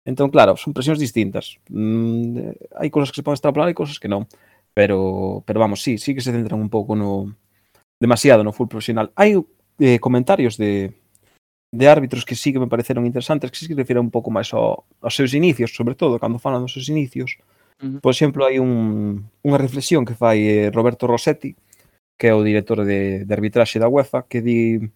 [0.06, 1.58] Entón, claro, son presións distintas.
[1.74, 4.30] Mm, hai cousas que se poden extrapolar e cousas que non.
[4.76, 7.34] Pero, pero vamos, sí, sí que se centran un pouco no
[8.00, 9.12] demasiado no full profesional.
[9.16, 9.40] Hai
[9.80, 10.92] eh, comentarios de,
[11.72, 14.52] de árbitros que sí que me pareceron interesantes, que sí que refieren un pouco máis
[14.52, 17.40] ao, aos seus inicios, sobre todo, cando falan dos seus inicios.
[17.80, 18.00] Uh -huh.
[18.04, 21.56] Por exemplo, hai un, unha reflexión que fai eh, Roberto Rossetti,
[22.20, 24.92] que é o director de, de arbitraxe da UEFA, que di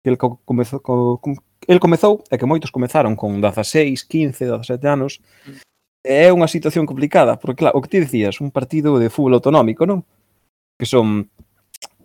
[0.00, 1.36] que el comezou, co, com,
[1.68, 5.67] el comezou e que moitos comezaron con 16, 15, 17 anos, uh -huh.
[6.04, 9.84] É unha situación complicada, porque claro, o que ti dicías, un partido de fútbol autonómico,
[9.84, 10.06] non?
[10.78, 11.28] Que son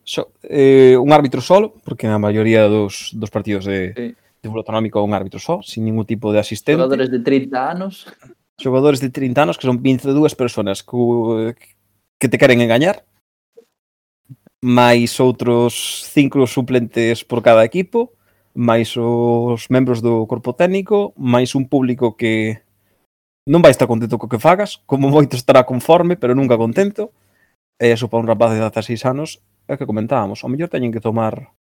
[0.03, 4.08] so, eh, un árbitro solo, porque na maioría dos, dos partidos de, sí.
[4.17, 6.82] de fútbol autonómico un árbitro só, sin ningún tipo de asistente.
[6.82, 8.10] Xogadores de 30 anos.
[8.58, 11.56] Xogadores de 30 anos que son 22 persoas que,
[12.17, 13.06] que te queren engañar
[14.63, 18.15] máis outros cinco suplentes por cada equipo,
[18.56, 22.63] máis os membros do corpo técnico, máis un público que
[23.43, 27.12] non vai estar contento co que fagas, como moito estará conforme, pero nunca contento.
[27.75, 31.03] E eso para un rapaz de 16 anos é que comentábamos, ao mellor teñen que
[31.03, 31.51] tomar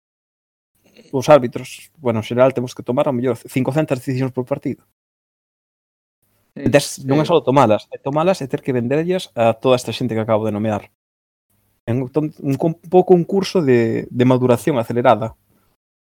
[1.13, 4.87] os árbitros, bueno, en xeral temos que tomar ao mellor 500 decisións por partido.
[6.55, 7.01] Sí, Des.
[7.03, 10.23] Non é só tomalas, é tomalas e ter que venderllas a toda esta xente que
[10.23, 10.93] acabo de nomear.
[11.89, 15.35] É un, un, un pouco un curso de, de maduración acelerada.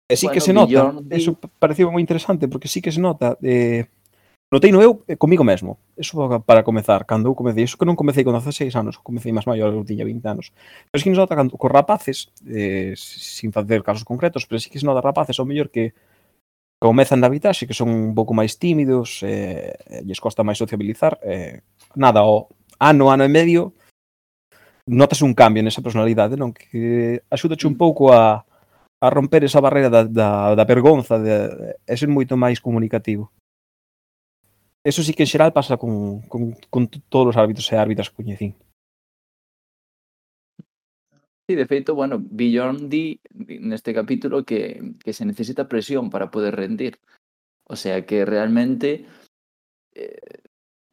[0.05, 3.41] E sí bueno, que se nota, eso pareceu moi interesante, porque sí que se nota
[3.41, 3.89] eh,
[4.51, 5.79] Noteino eu eh, comigo mesmo.
[5.97, 9.49] Eso para comezar, cando eu comecei, eso que non comecei con 16 anos, comecei máis
[9.49, 10.53] maior, eu tiña 20 anos.
[10.91, 14.69] Pero sí que nos nota cando, cos rapaces, eh, sin facer casos concretos, pero sí
[14.69, 15.97] que se nota rapaces, ao mellor que
[16.77, 19.73] comezan na vitaxe, que son un pouco máis tímidos, eh,
[20.05, 21.65] lles costa máis sociabilizar, eh,
[21.97, 22.45] nada, o
[22.77, 23.73] ano, ano e medio,
[24.85, 26.53] notas un cambio nesa personalidade, non?
[26.53, 27.81] Que axúdache un mm.
[27.81, 28.45] pouco a,
[29.01, 33.33] a romper esa barreira da, da, da vergonza, de, de, de ser moito máis comunicativo.
[34.85, 38.21] Eso sí que en xeral pasa con, con, con todos os árbitros e árbitras que
[38.21, 38.53] coñecín.
[41.49, 43.17] Sí, de feito, bueno, Billon di
[43.69, 44.61] neste capítulo que,
[45.03, 47.01] que se necesita presión para poder rendir.
[47.65, 49.05] O sea que realmente
[49.93, 50.21] eh,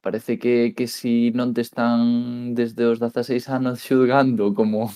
[0.01, 4.89] parece que, que si non te están desde os 16 anos xulgando como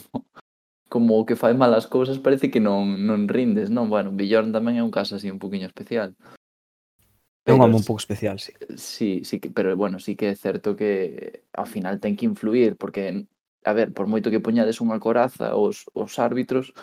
[0.89, 3.93] como que fai malas cousas, parece que non, non rindes, non?
[3.93, 6.17] Bueno, Bjorn tamén é un caso así un poquinho especial.
[7.47, 8.53] É un amo un pouco especial, sí.
[8.75, 12.75] Sí, sí que, pero bueno, sí que é certo que ao final ten que influir,
[12.75, 13.23] porque,
[13.63, 16.75] a ver, por moito que poñades unha coraza os, os árbitros,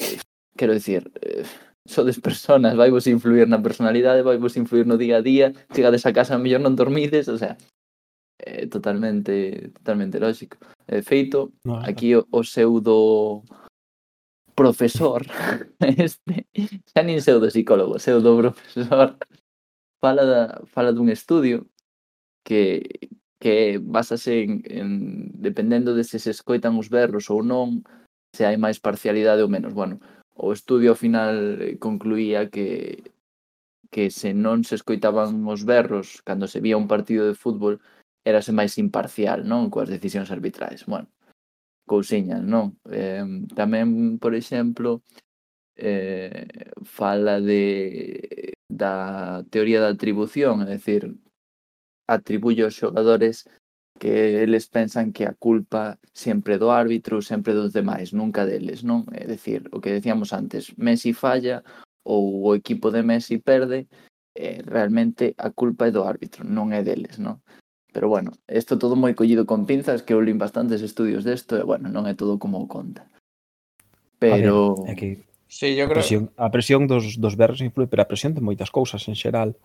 [0.00, 0.16] eh,
[0.56, 1.44] quero dicir, eh,
[1.84, 6.08] sodes personas, vai vos influir na personalidade, vai vos influir no día a día, chegades
[6.08, 7.60] a casa, mellor non dormides, o sea,
[8.40, 10.56] é eh, totalmente, totalmente lógico.
[10.88, 13.44] De feito, no, aquí o, o pseudo
[14.56, 15.22] profesor
[15.78, 16.48] este,
[16.90, 19.20] xa nin pseudo psicólogo, pseudo profesor
[20.00, 21.66] fala, da, fala dun estudio
[22.44, 22.86] que,
[23.38, 24.88] que basase en, en,
[25.34, 27.82] dependendo de se se escoitan os berros ou non,
[28.34, 29.74] se hai máis parcialidade ou menos.
[29.74, 30.00] Bueno,
[30.34, 33.02] o estudio ao final eh, concluía que
[33.90, 37.80] que se non se escoitaban os berros cando se vía un partido de fútbol,
[38.20, 39.72] érase máis imparcial, non?
[39.72, 40.84] Coas decisións arbitrais.
[40.84, 41.08] Bueno,
[41.88, 42.76] cousiñas, non?
[42.92, 43.24] Eh,
[43.56, 45.00] tamén, por exemplo,
[45.76, 46.44] eh,
[46.84, 51.16] fala de da teoría da atribución, é dicir,
[52.06, 53.48] atribuye aos xogadores
[53.98, 59.04] que eles pensan que a culpa sempre do árbitro, sempre dos demais, nunca deles, non?
[59.10, 61.64] É dicir, o que decíamos antes, Messi falla
[62.06, 63.88] ou o equipo de Messi perde,
[64.38, 67.42] eh, realmente a culpa é do árbitro, non é deles, non?
[67.90, 71.64] Pero bueno, isto todo moi collido con pinzas, que eu lin bastantes estudios desto, e
[71.66, 73.10] bueno, non é todo como conta.
[74.22, 74.78] Pero...
[74.86, 75.08] Ver, é que
[75.48, 75.98] Sí, yo creo...
[75.98, 79.16] a, presión, a presión dos, dos berros influe, pero a presión de moitas cousas en
[79.16, 79.56] xeral.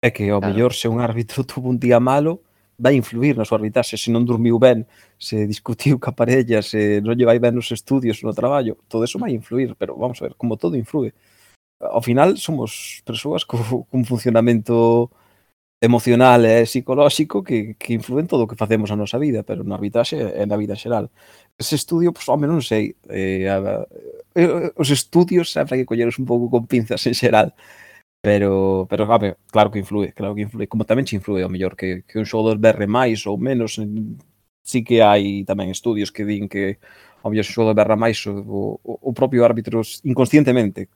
[0.00, 0.54] É que ao claro.
[0.54, 2.40] mellor se un árbitro tuvo un día malo,
[2.78, 4.86] vai influir na súa arbitraxe, se non dormiu ben,
[5.18, 9.18] se discutiu ca parella, se non lle vai ben nos estudios, no traballo, todo eso
[9.18, 11.10] vai influir, pero vamos a ver, como todo influe.
[11.82, 15.10] Ao final somos persoas co, cun funcionamento
[15.80, 19.78] emocional e psicolóxico que, que influen todo o que facemos a nosa vida, pero na
[19.78, 21.06] arbitraxe e na vida xeral.
[21.54, 23.86] Ese estudio, pois, home, non sei, eh, a,
[24.34, 27.54] eh, eh os estudios sempre que colleros un pouco con pinzas en xeral,
[28.20, 31.76] pero, pero home, claro que influe, claro que influe, como tamén che influe ao mellor
[31.78, 33.78] que, que un xogador berre máis ou menos,
[34.62, 36.82] sí que hai tamén estudios que din que
[37.22, 38.34] ao mellor se xogador berra máis o,
[38.82, 40.90] o, o propio árbitro inconscientemente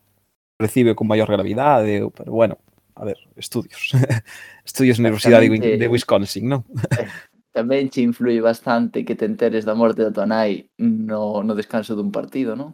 [0.58, 2.58] recibe con maior gravidade, pero bueno,
[2.94, 3.92] a ver, estudios.
[4.64, 6.62] estudios na Universidade de Wisconsin, non?
[6.92, 7.08] Eh,
[7.52, 11.94] tamén che influi bastante que te enteres da morte da tua nai no, no descanso
[11.94, 12.72] dun partido, non?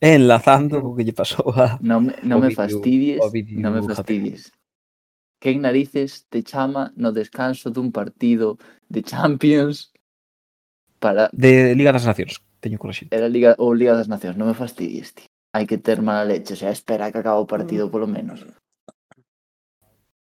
[0.00, 1.80] Enlazando co que lle pasou a...
[1.80, 3.20] Non, non me fastidies,
[3.56, 4.52] non me fastidies.
[5.40, 8.56] Quen narices te chama no descanso dun partido
[8.88, 9.92] de Champions
[11.00, 11.28] para...
[11.32, 13.12] De Liga das Nacións, teño correxido.
[13.12, 15.24] Era Liga ou Liga das Nacións, non me fastidies, ti.
[15.56, 17.90] Hai que ter mala leche, o sea, espera que acabe o partido mm.
[17.92, 18.44] polo menos.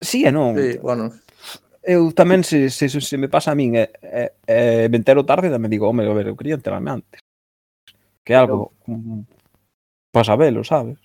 [0.05, 0.53] Sí e non.
[0.53, 1.17] Sí, bueno.
[1.85, 5.53] Eu tamén, se, se, se me pasa a min e, e, e me entero tarde,
[5.53, 7.21] tamén digo, home, a ver, eu quería enterarme antes.
[8.25, 9.25] Que algo pero...
[10.13, 10.97] para sabelo, sabes?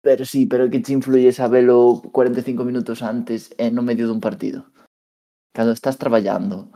[0.00, 4.68] Pero sí, pero que te influye sabelo 45 minutos antes e no medio dun partido.
[5.52, 6.68] Cando estás traballando.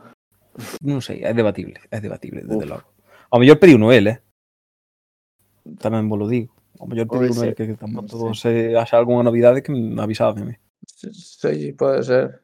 [0.81, 2.71] Non sei, é debatible, é debatible, desde Uf.
[2.71, 2.87] logo.
[3.29, 4.17] Ao mellor pediu no el, eh?
[5.81, 6.53] Tamén vos lo digo.
[6.81, 10.61] Ao mellor pediu no el que, que tampouco se haxa algunha novidade que me avisademe.
[11.13, 12.41] Sí, puede ser.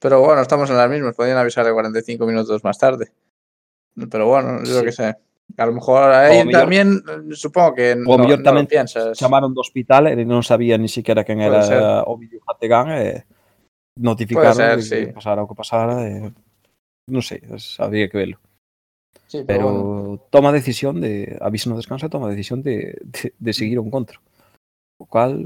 [0.00, 1.14] Pero bueno, estamos en las mismas.
[1.14, 3.12] Podrían avisarle 45 minutos más tarde.
[4.10, 4.84] Pero bueno, yo Sí.
[4.86, 5.14] que sé.
[5.58, 9.18] A lo mejor ahí también eh, supongo que no, no tamén lo piensas.
[9.18, 11.76] chamaron do hospital e non sabía ni siquiera ser.
[11.76, 13.28] era o vídeo Hategan e
[14.00, 14.98] notificaron ser, de sí.
[15.06, 16.32] que pasara o que pasara e
[17.04, 18.38] non sei, es- habría que verlo.
[19.28, 20.24] Sí, Pero bueno.
[20.32, 24.24] toma decisión de aviso no descanso e toma decisión de, de, de seguir o encontro.
[24.96, 25.36] O cual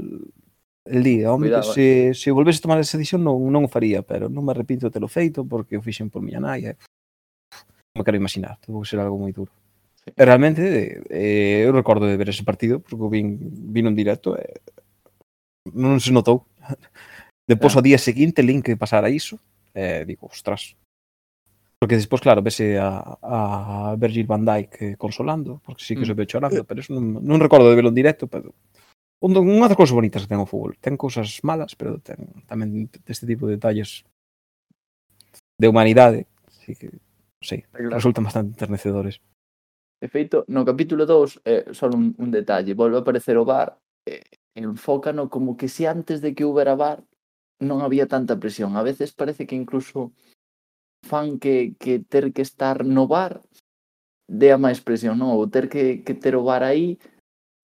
[0.89, 1.31] el día.
[1.31, 2.13] Home, Cuidado, se, eh.
[2.13, 4.93] se volvese a tomar esa decisión non, non o faría, pero non me arrepinto de
[4.95, 6.71] telo feito porque o fixen por miña nai.
[6.71, 6.75] Eh.
[7.95, 9.51] Non me quero imaginar, tuvo que ser algo moi duro.
[10.01, 10.09] Sí.
[10.15, 13.37] E realmente, eh, eu recordo de ver ese partido, porque o vin,
[13.71, 14.59] vin un directo e eh,
[15.75, 16.47] non se notou.
[17.51, 17.79] Depois, ah.
[17.79, 19.39] o día seguinte, link que pasara iso,
[19.75, 20.75] eh, digo, ostras,
[21.79, 26.05] Porque despois, claro, vese a, a Virgil van Dijk eh, consolando, porque sí que mm.
[26.05, 26.63] se ve chorando, eh.
[26.65, 28.49] pero eso non, non recordo de verlo en directo, pero
[29.21, 30.77] un, unha das cousas bonitas que ten o fútbol.
[30.77, 34.05] Ten cousas malas, pero ten tamén deste tipo de detalles
[35.57, 36.29] de humanidade.
[36.45, 37.01] Así que,
[37.41, 37.97] sí, claro.
[37.97, 39.21] resultan bastante enternecedores.
[39.97, 43.81] De feito, no capítulo 2, eh, só un, un detalle, volve a aparecer o bar,
[44.05, 44.21] eh,
[44.53, 47.01] enfócano como que se si antes de que houbera bar
[47.57, 48.77] non había tanta presión.
[48.77, 50.13] A veces parece que incluso
[51.01, 53.41] fan que, que ter que estar no bar
[54.29, 55.33] dea máis presión, non?
[55.33, 57.01] Ou ter que, que ter o bar aí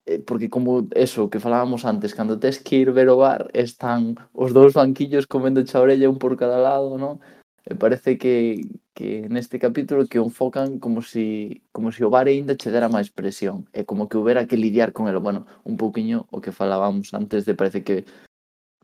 [0.06, 4.16] Eh, porque como eso que falábamos antes, cando tes que ir ver o bar, están
[4.32, 7.24] os dous banquillos comendo xa orella un por cada lado, non?
[7.64, 8.60] E parece que,
[8.92, 12.92] que neste capítulo que o enfocan como si, como si o bar aínda che dera
[12.92, 15.16] máis presión e como que houbera que lidiar con el.
[15.24, 18.04] Bueno, un pouquiño o que falábamos antes de parece que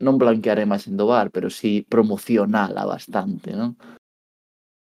[0.01, 3.77] non blanquear a imaxe do bar, pero si sí promocionala bastante, non?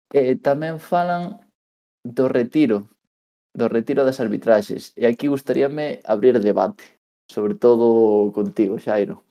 [0.10, 1.38] E eh, tamén falan
[2.02, 2.90] do retiro,
[3.54, 6.84] do retiro das arbitraxes e aquí gustaríame abrir debate,
[7.30, 9.24] sobre todo contigo, Xairo.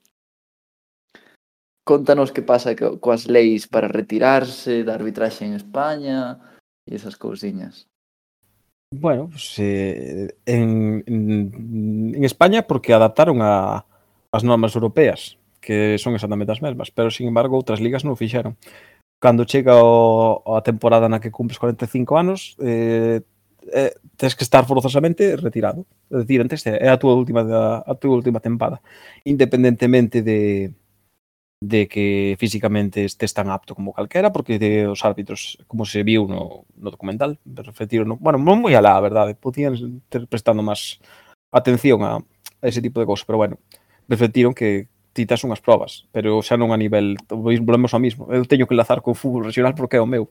[1.83, 6.39] Contanos que pasa coas leis para retirarse da arbitraxe en España
[6.87, 7.91] e esas cousiñas.
[8.95, 13.83] Bueno, pues, eh, en, en, en España porque adaptaron a,
[14.31, 18.19] as normas europeas, que son exactamente as mesmas, pero sin embargo outras ligas non o
[18.19, 18.55] fixeron.
[19.19, 23.25] Cando chega o, a temporada na que cumples 45 anos, eh,
[23.71, 25.85] eh, tens que estar forzosamente retirado.
[26.11, 27.41] É dicir, antes é a túa última
[27.85, 28.81] a túa última tempada,
[29.25, 30.73] independentemente de
[31.63, 36.27] de que físicamente estés tan apto como calquera, porque de os árbitros, como se viu
[36.27, 40.99] no, no documental, refletiron, no, bueno, non moi alá, a verdade, podían ter prestando máis
[41.55, 43.55] atención a, a ese tipo de cousas, pero bueno,
[44.11, 48.67] refletiron que titas unhas probas, pero xa non a nivel, volvemos ao mismo, eu teño
[48.67, 50.27] que lazar co fútbol regional porque é o meu,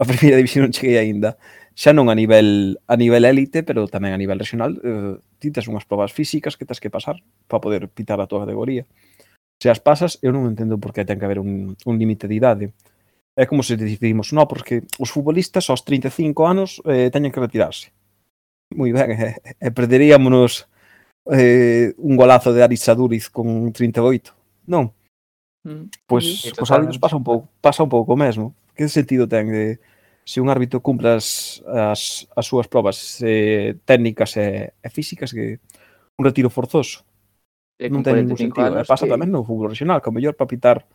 [0.00, 1.36] a primeira división non cheguei aínda.
[1.76, 5.68] Xa non a nivel a nivel élite, pero tamén a nivel regional, eh, ti tes
[5.68, 8.88] unhas probas físicas que tes que pasar para poder pitar a tua categoría.
[9.60, 12.34] Se as pasas, eu non entendo por que ten que haber un, un límite de
[12.40, 12.66] idade.
[13.36, 17.92] É como se decidimos, non, porque os futbolistas aos 35 anos eh, teñen que retirarse.
[18.72, 20.64] Moi ben, e, eh, eh, perderíamonos
[21.28, 24.32] eh, un golazo de Aris Saduriz con 38.
[24.66, 24.96] Non,
[26.06, 28.56] Pois, sí, pois árbitros pasa un pouco, pasa un pouco mesmo.
[28.72, 29.80] Que sentido ten de
[30.24, 35.60] se un árbitro cumpla as, as, as súas probas eh, técnicas e, e físicas que
[36.16, 37.04] un retiro forzoso?
[37.76, 38.72] E non ten ningún sentido.
[38.72, 39.12] Anos, pasa que...
[39.12, 40.88] tamén no fútbol regional, que o mellor para pitar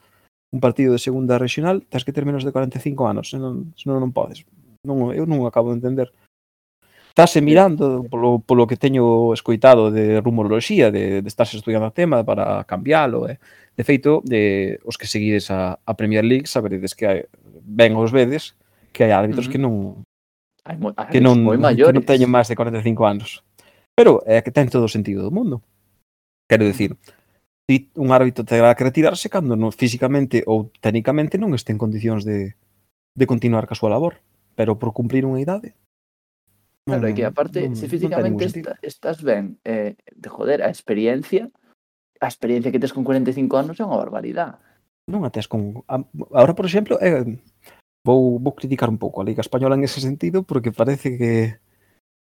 [0.54, 4.14] un partido de segunda regional tens que ter menos de 45 anos, senón, senón non
[4.14, 4.46] podes.
[4.86, 6.10] Non, eu non acabo de entender
[7.16, 12.28] Estase mirando, polo, polo que teño escoitado de rumoroloxía, de, de estarse estudiando o tema
[12.28, 13.40] para cambiálo, eh?
[13.72, 17.20] De feito, de, os que seguides a, a Premier League saberedes que hai,
[17.64, 18.60] ben os vedes
[18.92, 19.52] que hai árbitros uh -huh.
[19.56, 19.74] que non
[20.68, 23.48] hai mo, que non, que non teñen máis de 45 anos.
[23.96, 25.64] Pero é eh, que ten todo o sentido do mundo.
[26.52, 27.00] Quero dicir,
[27.64, 32.28] ti un árbitro terá que retirarse cando non, físicamente ou técnicamente non este en condicións
[32.28, 32.60] de,
[33.16, 34.20] de continuar ca súa labor.
[34.60, 35.80] Pero por cumprir unha idade,
[36.86, 41.50] Claro, que aparte, non, se físicamente non está, estás ben, eh, de joder, a experiencia,
[42.22, 44.62] a experiencia que tes con 45 anos é unha barbaridade.
[45.10, 45.82] Non a tes con...
[46.30, 47.26] Ahora, por exemplo, eh,
[48.06, 51.58] vou, vou criticar un pouco a Liga Española en ese sentido porque parece que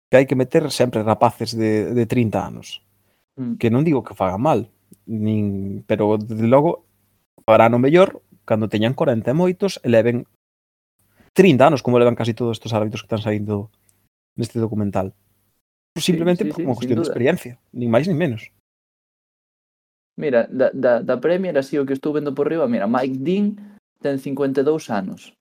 [0.08, 2.82] que hai que meter sempre rapaces de, de 30 anos.
[3.36, 3.58] Mm.
[3.58, 4.70] Que non digo que faga mal,
[5.06, 6.86] nin, pero, desde logo,
[7.42, 10.30] farán no mellor cando teñan 40 e moitos e leven
[11.34, 13.74] 30 anos, como levan casi todos estes árbitros que están saindo
[14.36, 15.16] neste documental.
[15.96, 18.52] Simplemente sí, sí, por unha sí, cuestión de experiencia, nin máis nin menos.
[20.16, 23.46] Mira, da, da, da Premier, así o que estou vendo por riba, mira, Mike Dean
[24.00, 25.36] ten 52 anos.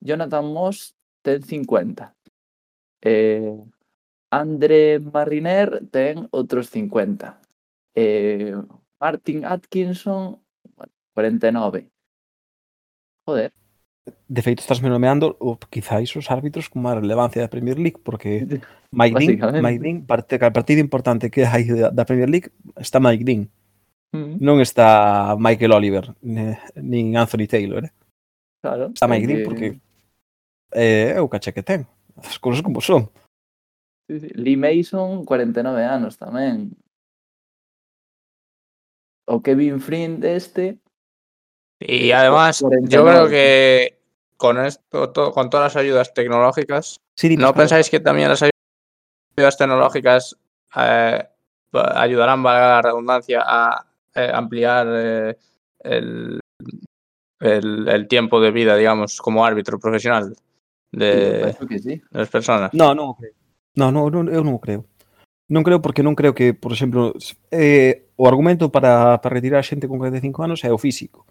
[0.00, 2.14] Jonathan Moss ten 50.
[3.02, 3.56] Eh,
[4.30, 7.40] André Mariner ten outros 50.
[7.96, 8.56] Eh,
[9.00, 10.40] Martin Atkinson,
[11.14, 11.88] 49.
[13.26, 13.52] Joder
[14.28, 18.46] de feito estás nomeando o, quizáis os árbitros con máis relevancia da Premier League porque
[18.92, 23.24] Mike Dean, Mike Dean parte, a partido importante que hai da Premier League está Mike
[23.24, 23.50] Dean
[24.14, 24.40] mm.
[24.40, 27.92] non está Michael Oliver nin Anthony Taylor eh?
[28.60, 29.28] claro, está Mike que...
[29.28, 29.66] Dean porque
[30.72, 31.84] eh, é o caché que ten
[32.18, 33.08] as cousas como son
[34.06, 34.28] sí, sí.
[34.34, 36.72] Lee Mason 49 anos tamén
[39.28, 40.80] o Kevin Friend este
[41.80, 43.97] Y además, yo creo que
[44.38, 48.42] con esto, to- con todas las ayudas tecnológicas, Sí, ¿no pensáis que también las
[49.36, 50.36] ayudas tecnológicas
[50.76, 51.22] eh,
[51.72, 53.84] ayudarán, valga la redundancia, a
[54.14, 55.36] eh, ampliar eh,
[55.80, 56.40] el,
[57.40, 60.34] el- el tiempo de vida, digamos, como árbitro profesional
[60.92, 61.88] de, penso que sí.
[62.10, 62.72] de las personas?
[62.72, 63.34] No, non o creo.
[63.76, 64.86] No, no, non, eu non o creo.
[65.50, 67.14] Non creo porque non creo que, por exemplo,
[67.50, 71.26] eh, o argumento para, para retirar a xente con 45 anos é o físico.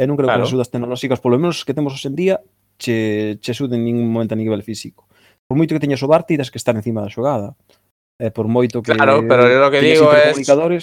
[0.00, 0.40] E non creo Claro.
[0.40, 2.36] que as axudas tecnolóxicas, polo menos que temos hoxe en día,
[2.80, 5.06] che, che axuden en ningún momento a nivel físico.
[5.46, 7.54] Por moito que teñas o tiras que estar encima da xogada.
[8.18, 10.82] E por moito que Claro, pero yo lo que digo es- intercomunicadores,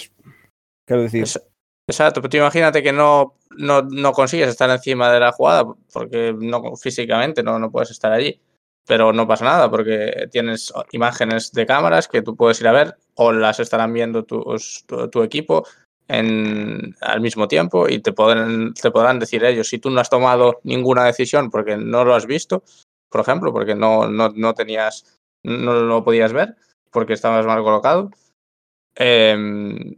[0.86, 1.42] quero dicir, Es-
[1.90, 6.32] Exacto, pero tú imagínate que no, no, no consigues estar encima de la jugada porque
[6.38, 8.38] no físicamente no, no puedes estar allí.
[8.86, 12.96] pero no pasa nada porque tienes imágenes de cámaras que tú puedes ir a ver
[13.14, 14.42] o las estarán viendo tu,
[15.12, 15.64] tu equipo
[16.12, 20.10] en, al mismo tiempo y te, podrán, te podrán decir ellos si tú no has
[20.10, 22.64] tomado ninguna decisión porque no lo has visto,
[23.08, 26.56] por ejemplo, porque no, no, no tenías, no lo podías ver
[26.90, 28.10] porque estabas mal colocado.
[28.96, 29.94] em,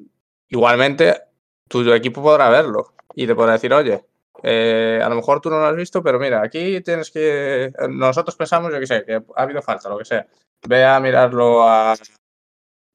[0.49, 1.23] igualmente,
[1.69, 4.05] tu equipo podrá verlo y te podrá decir, oye,
[4.43, 7.73] eh, a lo mejor tú no lo has visto, pero mira, aquí tienes que.
[7.89, 10.27] Nosotros pensamos, yo que sé, que ha habido falta, lo que sea.
[10.69, 11.95] Ve a mirarlo a-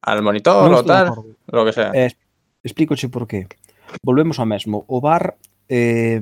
[0.02, 1.06] al monitor o tal,
[1.48, 1.90] lo que sea.
[1.94, 2.10] Eh,
[2.68, 3.48] Explícoche por qué.
[4.04, 4.84] Volvemos ao mesmo.
[4.86, 5.40] O VAR
[5.72, 6.20] eh,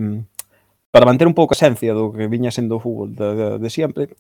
[0.95, 3.69] para manter un pouco a esencia do que viña sendo o fútbol de, de, de
[3.69, 4.17] sempre,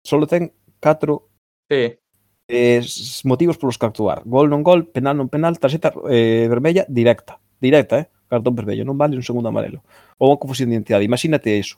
[0.00, 1.28] solo ten catro
[1.68, 2.00] sí.
[2.48, 2.80] eh,
[3.28, 4.24] motivos polos que actuar.
[4.24, 7.36] Gol non gol, penal non penal, tarxeta eh, vermella directa.
[7.60, 8.06] Directa, eh?
[8.30, 9.82] Cartón vermello, non vale un segundo amarelo.
[10.16, 11.04] Ou unha confusión de identidade.
[11.04, 11.76] Imagínate iso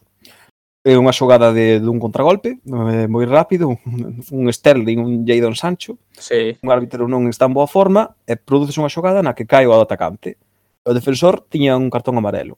[0.81, 6.01] é unha xogada de dun contragolpe eh, moi rápido, un, un Sterling, un Jadon Sancho.
[6.17, 6.57] Sí.
[6.65, 9.77] Un árbitro non está en boa forma e produces unha xogada na que cae o
[9.77, 10.41] atacante.
[10.89, 12.57] O defensor tiña un cartón amarelo.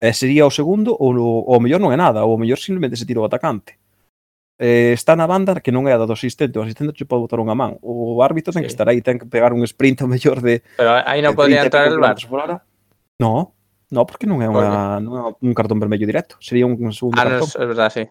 [0.00, 2.96] E sería o segundo ou o, o mellor non é nada, ou o mellor simplemente
[2.96, 3.76] se tira o atacante.
[4.56, 7.44] Eh, está na banda que non é a do asistente, o asistente che pode botar
[7.44, 7.76] unha man.
[7.84, 8.72] O árbitro ten sí.
[8.72, 11.60] que estar aí, ten que pegar un sprint o mellor de Pero aí non podía
[11.60, 12.16] entrar el bar.
[13.20, 13.52] No,
[13.90, 17.24] No, porque non é, unha, non é un cartón vermello directo, sería un segundo ah,
[17.24, 17.48] cartón.
[17.48, 18.04] Ah, no, é verdade, sí.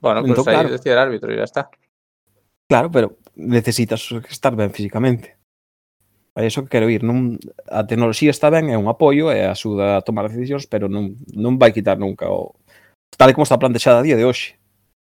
[0.00, 0.68] Bueno, entón, pues claro.
[0.68, 1.70] aí decide árbitro e ya está.
[2.68, 5.36] Claro, pero necesitas estar ben físicamente.
[6.34, 7.36] A iso que quero ir, non,
[7.66, 11.58] a tecnoloxía está ben, é un apoio, é axuda a tomar decisións, pero non, non
[11.58, 12.54] vai quitar nunca o
[13.18, 14.56] tal como está plantexada a día de hoxe.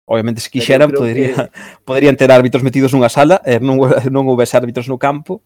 [0.05, 1.51] Obviamente, se quixeran, podería, que...
[1.86, 3.78] poderían ter árbitros metidos nunha sala, e non,
[4.14, 5.40] non houvese árbitros no campo,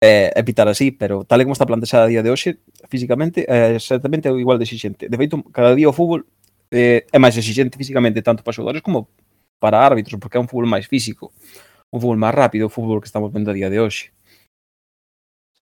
[0.00, 3.72] e, e pitar así, pero tal como está plantexada a día de hoxe, físicamente eh,
[3.72, 5.08] é exactamente igual de exigente.
[5.08, 6.24] De feito, cada día o fútbol
[6.70, 9.08] eh, é máis exigente físicamente tanto para xogadores como
[9.58, 11.32] para árbitros, porque é un fútbol máis físico,
[11.92, 14.12] un fútbol máis rápido, o fútbol que estamos vendo a día de hoxe.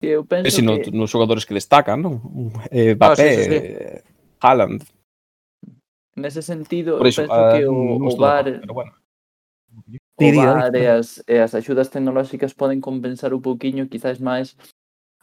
[0.00, 0.90] Sí, eu penso Ese no, que...
[0.90, 2.20] nos xogadores que destacan, non?
[2.70, 3.56] Eh, Mbappé, no, sí, sí, sí.
[3.56, 4.02] Eh,
[4.40, 4.82] Haaland.
[6.16, 8.60] Nese sentido, Por eu penso a, que eh, o, o VAR...
[8.60, 8.92] Pero bueno.
[10.14, 14.54] O VAR e as, e as axudas tecnolóxicas poden compensar un pouquiño, quizás máis,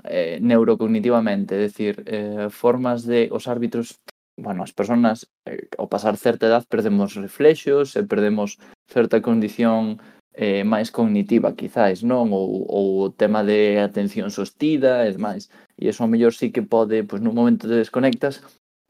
[0.04, 4.00] eh, neurocognitivamente, é dicir, eh, formas de os árbitros,
[4.38, 8.58] bueno, as persoas eh, ao pasar certa edad perdemos reflexos e perdemos
[8.90, 10.02] certa condición
[10.34, 12.32] eh, máis cognitiva, quizáis, non?
[12.32, 15.52] Ou, ou o tema de atención sostida e demais.
[15.76, 18.40] E eso ao mellor sí que pode, pois nun momento te desconectas,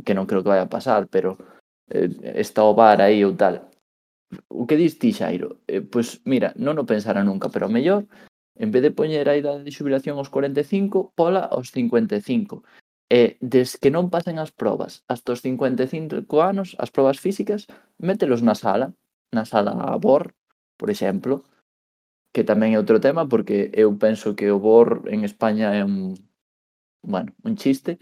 [0.06, 1.38] que non creo que vai a pasar, pero
[1.90, 3.68] eh, está o bar aí ou tal.
[4.48, 5.60] O que dis ti, Xairo?
[5.68, 8.06] Eh, pois mira, non o pensara nunca, pero ao mellor
[8.56, 12.64] En vez de poñer a idade de xubilación aos 45, pola aos 55.
[13.12, 17.68] E des que non pasen as probas hasta os 55 anos, as probas físicas,
[18.00, 18.96] mételos na sala,
[19.36, 20.32] na sala a BOR,
[20.80, 21.44] por exemplo,
[22.32, 26.16] que tamén é outro tema, porque eu penso que o BOR en España é un,
[27.04, 28.00] bueno, un chiste,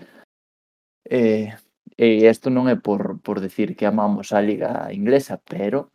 [1.09, 1.49] e,
[1.97, 5.89] e isto non é por, por decir que amamos a liga inglesa, pero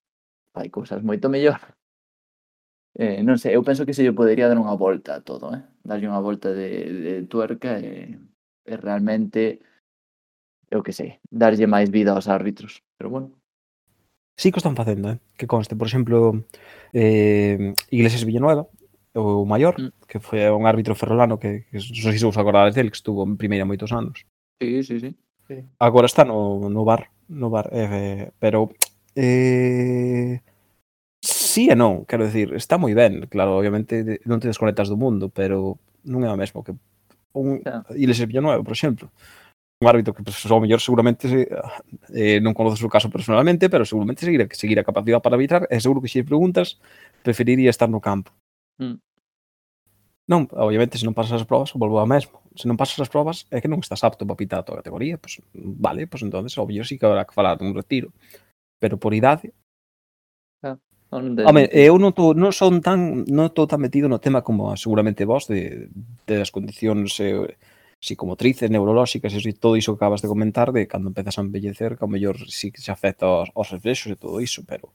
[0.59, 1.63] hai cousas moito mellor.
[2.95, 5.63] Eh, non sei, eu penso que se lle podería dar unha volta a todo, eh?
[5.83, 8.15] Darlle unha volta de, de tuerca e,
[8.63, 9.59] e realmente
[10.71, 13.29] eu que sei, darlle máis vida aos árbitros, pero bueno.
[14.39, 15.19] Sí que o están facendo, eh?
[15.39, 16.47] que conste, por exemplo,
[16.95, 18.67] eh, Iglesias Villanueva,
[19.15, 20.07] o maior, mm.
[20.07, 23.23] que foi un árbitro ferrolano que, que non sei se vos acordades del, que estuvo
[23.23, 24.27] en primeira moitos anos.
[24.59, 25.11] Sí, sí, sí.
[25.47, 25.57] sí.
[25.79, 28.75] Agora está no, no bar, no bar, eh, eh pero
[29.15, 30.43] eh,
[31.55, 35.31] sí e non, quero decir, está moi ben, claro, obviamente non te desconectas do mundo,
[35.31, 36.75] pero non é o mesmo que
[37.39, 37.87] un claro.
[37.95, 39.07] Iles Villanueva, por exemplo
[39.81, 41.41] un árbitro que pues, ao mellor seguramente se,
[42.15, 46.01] eh, non conoces o caso personalmente, pero seguramente seguirá seguirá capacidade para arbitrar e seguro
[46.01, 46.81] que se preguntas
[47.23, 48.33] preferiría estar no campo.
[48.81, 48.99] Mm.
[50.25, 52.41] Non, obviamente, se non pasas as probas, volvo a mesmo.
[52.57, 55.21] Se non pasas as probas, é que non estás apto para pitar a tua categoría,
[55.21, 58.09] pois, pues, vale, pois pues, entonces, obvio, sí que habrá que falar dun retiro.
[58.81, 59.53] Pero por idade,
[61.15, 61.47] onde...
[61.47, 65.23] Home, eu non, tô, non son tan non estou tan metido no tema como seguramente
[65.23, 65.89] vos de,
[66.27, 67.55] de las condicións eh,
[68.03, 72.05] psicomotrices, neurolóxicas e todo iso que acabas de comentar de cando empezas a envellecer, que
[72.05, 74.93] ao mellor sí que se afecta aos, aos reflexos e todo iso, pero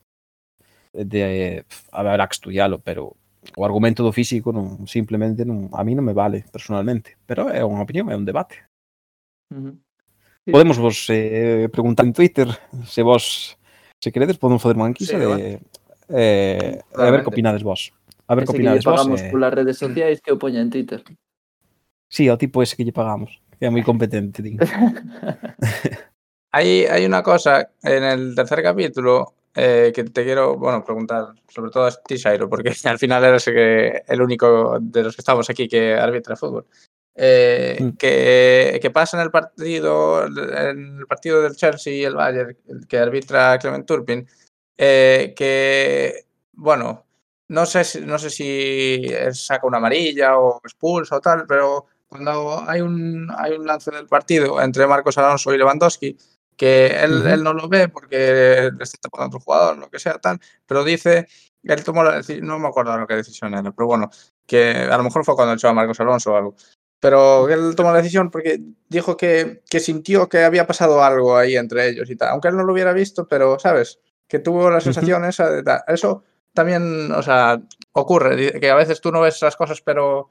[0.93, 3.17] de, haberá que estudialo, pero
[3.55, 7.65] o argumento do físico non, simplemente non, a mí non me vale personalmente, pero é
[7.65, 8.67] unha opinión, é un debate.
[9.49, 9.75] Uh -huh.
[10.45, 10.51] Sí.
[10.53, 12.47] Podemos vos eh, preguntar en Twitter
[12.85, 13.57] se vos
[13.99, 15.59] se queredes podemos fazer unha enquisa sí, de,
[16.09, 17.29] eh, a ver Claramente.
[17.29, 17.93] opinades vos.
[18.27, 18.93] A ver que Ese que opinades vos.
[18.95, 21.01] pagamos Eh, polas redes sociais que o poña en Twitter.
[22.09, 24.57] sí, ao tipo ese que lle pagamos, que é moi competente, din.
[26.51, 31.69] Hay, hay una cosa en el tercer capítulo eh, que te quiero, bueno, preguntar, sobre
[31.69, 35.67] todo a ti, Shairo, porque al final eres el único de los que estamos aquí
[35.67, 36.65] que arbitra fútbol.
[37.21, 37.89] Eh, Mm.
[37.97, 42.57] que, que pasa en el partido, en el partido del Chelsea y el Bayern,
[42.87, 44.25] que arbitra Clement Turpin,
[44.81, 47.05] eh, que, bueno,
[47.49, 52.63] no sé, si, no sé si saca una amarilla o expulsa o tal, pero cuando
[52.65, 56.17] hay un, hay un lance del partido entre Marcos Alonso y Lewandowski,
[56.55, 59.99] que él, él no lo ve porque le está tapando a otro jugador, lo que
[59.99, 61.27] sea, tal, pero dice,
[61.63, 64.09] él tomó la decisión, no me acuerdo ahora qué decisión era, pero bueno,
[64.45, 66.55] que a lo mejor fue cuando echó a Marcos Alonso o algo,
[67.01, 71.57] pero él tomó la decisión porque dijo que, que sintió que había pasado algo ahí
[71.57, 73.99] entre ellos y tal, aunque él no lo hubiera visto, pero, ¿sabes?
[74.29, 75.29] que tuvo la sensación uh -huh.
[75.29, 76.23] esa de Eso
[76.53, 77.59] también, o sea,
[77.93, 80.29] ocurre, que a veces tú no ves las cosas, pero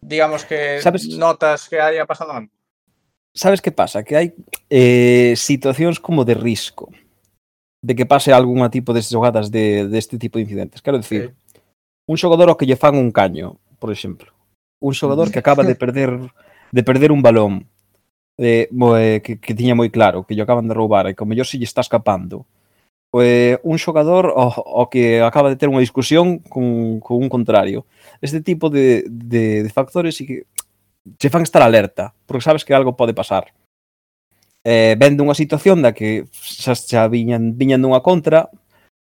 [0.00, 1.08] digamos que ¿Sabes?
[1.08, 2.52] notas que haya pasado algo.
[3.34, 4.02] ¿Sabes qué pasa?
[4.02, 4.28] Que hai
[4.68, 6.90] eh, situacións como de risco
[7.80, 10.82] de que pase algún tipo de xogadas de, de este tipo de incidentes.
[10.82, 11.60] Quero dicir, sí.
[12.10, 14.34] un xogador ao que lle fan un caño, por exemplo.
[14.82, 16.10] Un xogador que acaba de perder
[16.74, 17.70] de perder un balón
[18.36, 21.30] eh, eh, que, que tiña moi claro, que lle acaban de roubar e que ao
[21.30, 22.50] mellor se lle está escapando
[23.18, 27.86] eh, un xogador o, o que acaba de ter unha discusión con, con un contrario.
[28.22, 30.36] Este tipo de, de, de factores e que
[31.18, 33.50] che fan estar alerta, porque sabes que algo pode pasar.
[34.62, 38.52] Eh, vendo unha situación da que xa, xa viñan, viñan dunha contra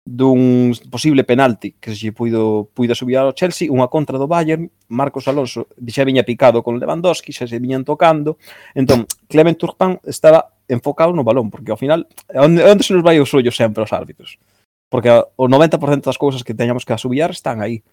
[0.02, 5.28] dun posible penalti que se puido, puido subir ao Chelsea, unha contra do Bayern, Marcos
[5.28, 8.40] Alonso xa viña picado con Lewandowski, xa se viñan tocando,
[8.74, 13.20] entón Clement Turpin estaba enfocado no balón, porque ao final onde, onde se nos vai
[13.20, 14.40] o sollo sempre aos árbitros.
[14.92, 17.84] Porque o 90% das cousas que teñamos que asubiar están aí.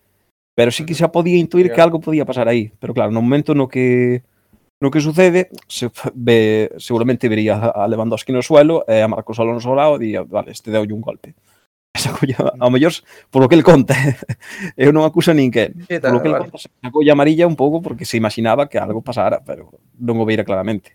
[0.59, 2.75] Pero sí que xa podía intuir que algo podía pasar aí.
[2.83, 4.27] Pero claro, no momento no que
[4.81, 9.71] no que sucede, se ve, seguramente vería a Lewandowski no suelo e a Marcos Alonso
[9.71, 11.35] ao lado e diría, vale, este deu un golpe.
[11.99, 12.95] Esa colla, ao mellor,
[13.31, 13.95] por lo que el conta,
[14.79, 15.75] eu non acuso ninguén.
[15.87, 16.47] Por lo que el vale.
[16.47, 20.27] conta, sacou a amarilla un pouco porque se imaginaba que algo pasara, pero non o
[20.27, 20.95] veira claramente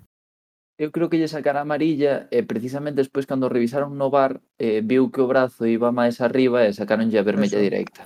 [0.78, 5.14] eu creo que lle sacara amarilla e precisamente despois cando revisaron no bar eh, viu
[5.14, 7.68] que o brazo iba máis arriba e sacaronlle a vermella Eso.
[7.68, 8.02] directa.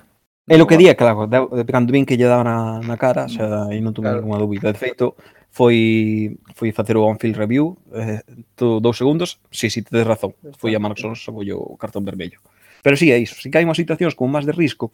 [0.48, 3.68] É lo que día, claro, de cando vin que lle daba na, na cara, xa,
[3.72, 4.24] e non tuve claro.
[4.24, 4.72] ninguna dúbida.
[4.72, 5.16] De feito,
[5.52, 8.24] foi foi facer o on-field review, eh,
[8.56, 12.04] todo dous segundos, si, sí, si, sí, tedes razón, foi a Marcos Alonso o cartón
[12.04, 12.40] vermello.
[12.84, 14.92] Pero si sí, é iso, si que hai unhas situacións con máis de risco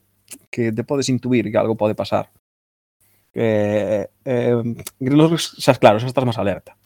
[0.50, 2.30] que te podes intuir que algo pode pasar.
[3.34, 4.62] Eh, eh,
[5.58, 6.78] xa, claro, xa estás máis alerta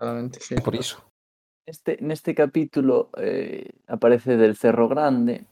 [0.00, 0.54] Claramente, sí.
[0.54, 1.04] Por iso.
[1.66, 5.44] Este, neste capítulo eh, aparece del Cerro Grande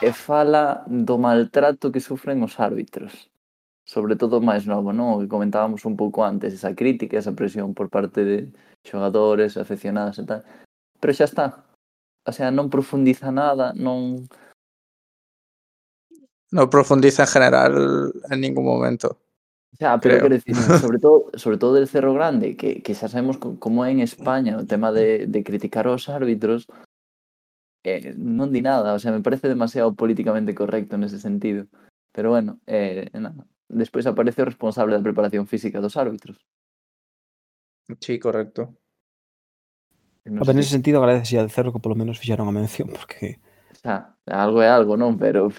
[0.00, 3.34] e fala do maltrato que sufren os árbitros.
[3.82, 5.18] Sobre todo máis novo, non?
[5.18, 8.46] O que comentábamos un pouco antes, esa crítica, esa presión por parte de
[8.86, 10.46] xogadores, aficionados e tal.
[11.02, 11.66] Pero xa está.
[12.22, 14.22] O sea, non profundiza nada, non...
[16.54, 17.72] Non profundiza en general
[18.30, 19.18] en ningún momento.
[19.78, 20.22] Xa, pero creo.
[20.22, 23.90] quero dicir, sobre todo, sobre todo del Cerro Grande, que, que xa sabemos como é
[23.90, 26.70] en España o tema de, de criticar aos árbitros,
[27.82, 31.66] eh, non di nada, o sea, me parece demasiado políticamente correcto nese sentido.
[32.14, 33.42] Pero bueno, eh, nada.
[33.68, 36.38] despois aparece o responsable da preparación física dos árbitros.
[38.00, 38.74] Sí, correcto.
[40.24, 43.42] No Pero nese sentido agradece ao Cerro que polo menos fixaron a mención, porque...
[43.82, 45.18] Xa, algo é algo, non?
[45.20, 45.52] Pero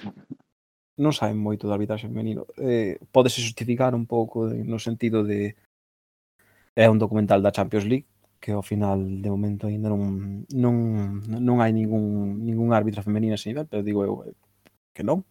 [0.97, 2.47] non saben moito da arbitraxe femenino.
[2.55, 5.55] Eh, podese justificar un pouco de, no sentido de
[6.75, 8.07] é un documental da Champions League
[8.39, 10.75] que ao final de momento aínda non non
[11.25, 14.35] non hai ningún ningún árbitra femenina ese nivel, pero digo eu eh,
[14.95, 15.23] que non.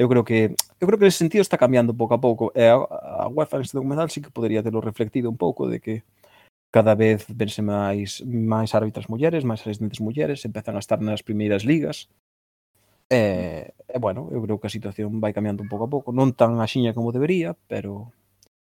[0.00, 2.76] Eu creo que eu creo que ese sentido está cambiando pouco a pouco e a,
[3.24, 6.04] a UEFA neste documental sí que podería terlo reflectido un pouco de que
[6.70, 11.66] cada vez vense máis máis árbitras mulleres, máis asistentes mulleres, empezan a estar nas primeiras
[11.66, 12.08] ligas,
[13.10, 16.30] E, e bueno, eu creo que a situación vai cambiando un pouco a pouco, non
[16.30, 18.14] tan axiña como debería, pero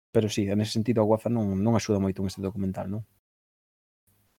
[0.09, 3.05] pero sí, ese sentido a UEFA non, non axuda moito en este documental, non?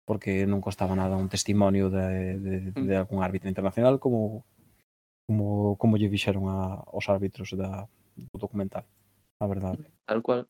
[0.09, 2.85] Porque non costaba nada un testimonio de, de, mm.
[2.89, 4.49] de algún árbitro internacional como
[5.29, 7.85] como como lle fixeron a, aos árbitros da,
[8.17, 8.89] do documental,
[9.37, 9.85] a verdade.
[10.09, 10.49] Tal cual.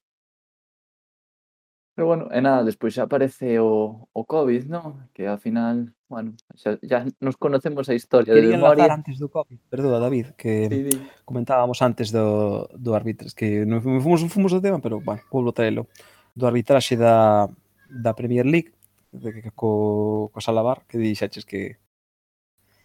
[1.96, 5.14] Pero bueno, e nada, despois xa aparece o, o COVID, non?
[5.14, 8.90] Que ao final, bueno, xa, xa nos conocemos a historia Quería de memoria.
[8.90, 10.98] antes do COVID, perdoa, David, que sí, sí.
[11.22, 15.86] comentábamos antes do, do arbitres, que non fomos, fomos do tema, pero, bueno, vou traelo,
[16.34, 17.46] do arbitraxe da,
[17.86, 18.74] da Premier League,
[19.14, 21.78] de, que, co, co Salabar, que dixaches que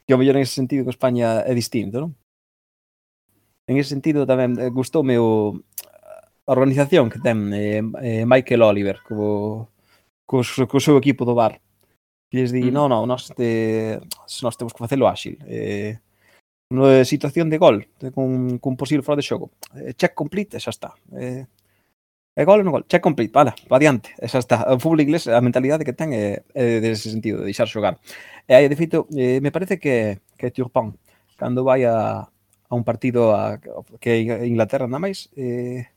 [0.09, 2.17] que o mellor en ese sentido que España é distinto, non?
[3.69, 5.61] En ese sentido tamén eh, gustoume o,
[6.49, 9.69] a organización que ten eh, eh, Michael Oliver co,
[10.25, 11.61] co, co seu equipo do bar.
[12.33, 12.73] Que lles di, mm.
[12.73, 14.01] non, non, nós, te,
[14.41, 16.01] nós temos que facelo áxil eh,
[16.73, 19.53] no, situación de gol con, con posible fora de xogo.
[19.77, 20.97] Eh, check complete, xa está.
[21.13, 21.45] Eh,
[22.33, 22.89] é gol ou non gol?
[22.89, 26.45] Check complete, vale, va adiante xa está, o fútbol inglés, a mentalidade que ten é,
[26.57, 28.01] é dese sentido, de deixar xogar.
[28.49, 30.97] E aí, de feito, eh, me parece que que Turpin,
[31.37, 33.61] cando vai a, a un partido a,
[34.01, 35.89] que é Inglaterra nada máis eh,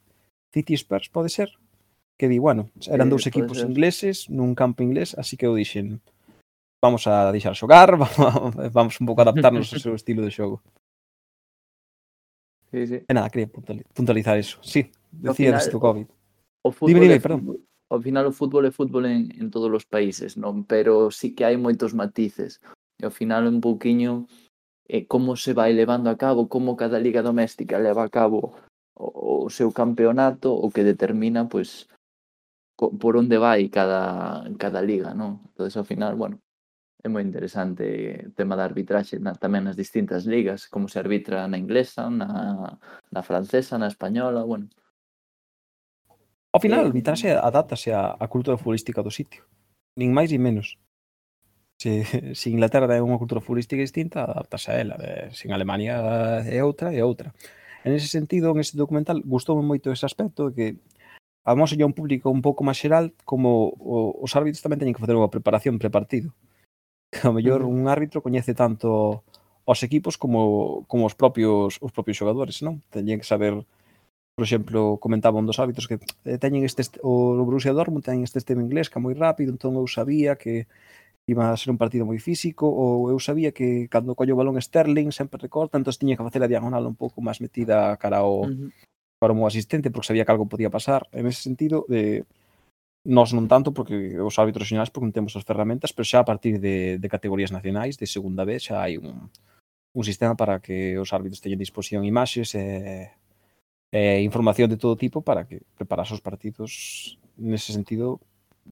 [0.54, 1.50] City Spurs, pode ser?
[2.20, 3.70] Que di, bueno, eran sí, dous equipos ser.
[3.72, 6.04] ingleses nun campo inglés, así que eu dixen
[6.84, 7.96] vamos a deixar xogar,
[8.78, 10.62] vamos un pouco adaptarnos ao seu estilo de xogo.
[12.72, 12.98] Sí, sí.
[13.08, 13.52] E nada, quería
[13.94, 14.60] puntualizar eso.
[14.64, 16.08] Sí, decía final, do COVID.
[16.64, 17.40] O fútbol dime, dime, perdón.
[17.92, 20.64] Ao final o fútbol é fútbol en, en todos os países, non?
[20.64, 22.64] Pero sí que hai moitos matices.
[23.00, 24.28] E ao final un pouquiño
[24.88, 28.56] eh, como se vai levando a cabo, como cada liga doméstica leva a cabo
[28.96, 31.88] o, o seu campeonato o que determina pois
[32.76, 35.44] co, por onde vai cada cada liga, non?
[35.54, 36.42] Entonces ao final, bueno,
[37.04, 37.86] é moi interesante
[38.30, 42.78] o tema da arbitraxe na, tamén nas distintas ligas, como se arbitra na inglesa, na,
[43.10, 44.70] na francesa, na española, bueno.
[46.54, 47.42] Ao final, a eh, arbitraxe mm.
[47.42, 49.50] adaptase á, á cultura futbolística do sitio,
[49.98, 50.78] nin máis nin menos.
[51.82, 52.06] Se,
[52.40, 54.96] se Inglaterra é unha cultura futbolística distinta, adaptase a ela.
[55.02, 55.98] Eh, se en Alemania
[56.46, 57.34] eh, é outra, é outra.
[57.84, 60.68] En ese sentido, en ese documental, gustoume moito ese aspecto de que
[61.44, 65.02] vamos a un público un pouco máis xeral como o, os árbitros tamén teñen que
[65.02, 66.30] facer unha preparación prepartido.
[67.10, 69.26] Que ao mellor un árbitro coñece tanto
[69.66, 72.86] os equipos como como os propios os propios xogadores, non?
[72.94, 73.66] Teñen que saber
[74.36, 78.40] por exemplo, comentaba un dos hábitos que eh, teñen este, o Borussia Dortmund teñen este
[78.40, 80.70] sistema inglés que é moi rápido, entón eu sabía que
[81.28, 84.60] iba a ser un partido moi físico, ou eu sabía que cando collo o balón
[84.60, 88.46] Sterling sempre recorta, entón tiña que facer a diagonal un pouco máis metida cara ao,
[88.46, 88.70] uh -huh.
[89.22, 91.06] para o meu asistente, porque sabía que algo podía pasar.
[91.14, 92.26] En ese sentido, de
[93.06, 96.28] nós non tanto, porque os árbitros xerais porque non temos as ferramentas, pero xa a
[96.28, 99.30] partir de, de categorías nacionais, de segunda vez, xa hai un,
[99.94, 103.12] un sistema para que os árbitros teñen disposición imaxes e,
[103.92, 108.22] e información de todo tipo para que preparas os partidos nese sentido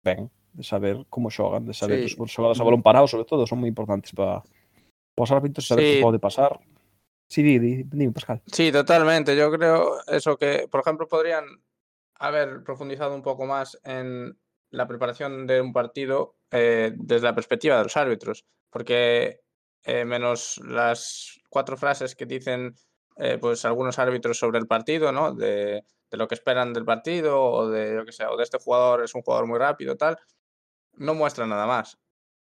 [0.06, 2.16] ben de saber como xogan, de saber Sí.
[2.20, 4.42] os xogadas a balón parado, sobre todo, son moi importantes para,
[5.16, 5.92] para os árbitros saber Sí.
[5.98, 6.60] que pode pasar.
[7.30, 8.42] Sí, di, di, di, Pascal.
[8.50, 9.38] Sí, totalmente.
[9.38, 11.46] Yo creo eso que, por ejemplo, podrían
[12.18, 14.36] haber profundizado un poco más en
[14.72, 19.42] la preparación de un partido eh, desde la perspectiva de los árbitros, porque
[19.86, 22.76] eh, menos las cuatro frases que dicen
[23.18, 25.34] eh, pues algunos árbitros sobre el partido, ¿no?
[25.34, 28.58] De, de lo que esperan del partido o de lo que sea, o de este
[28.58, 30.18] jugador es un jugador muy rápido, tal,
[31.00, 31.98] no muestran nada más.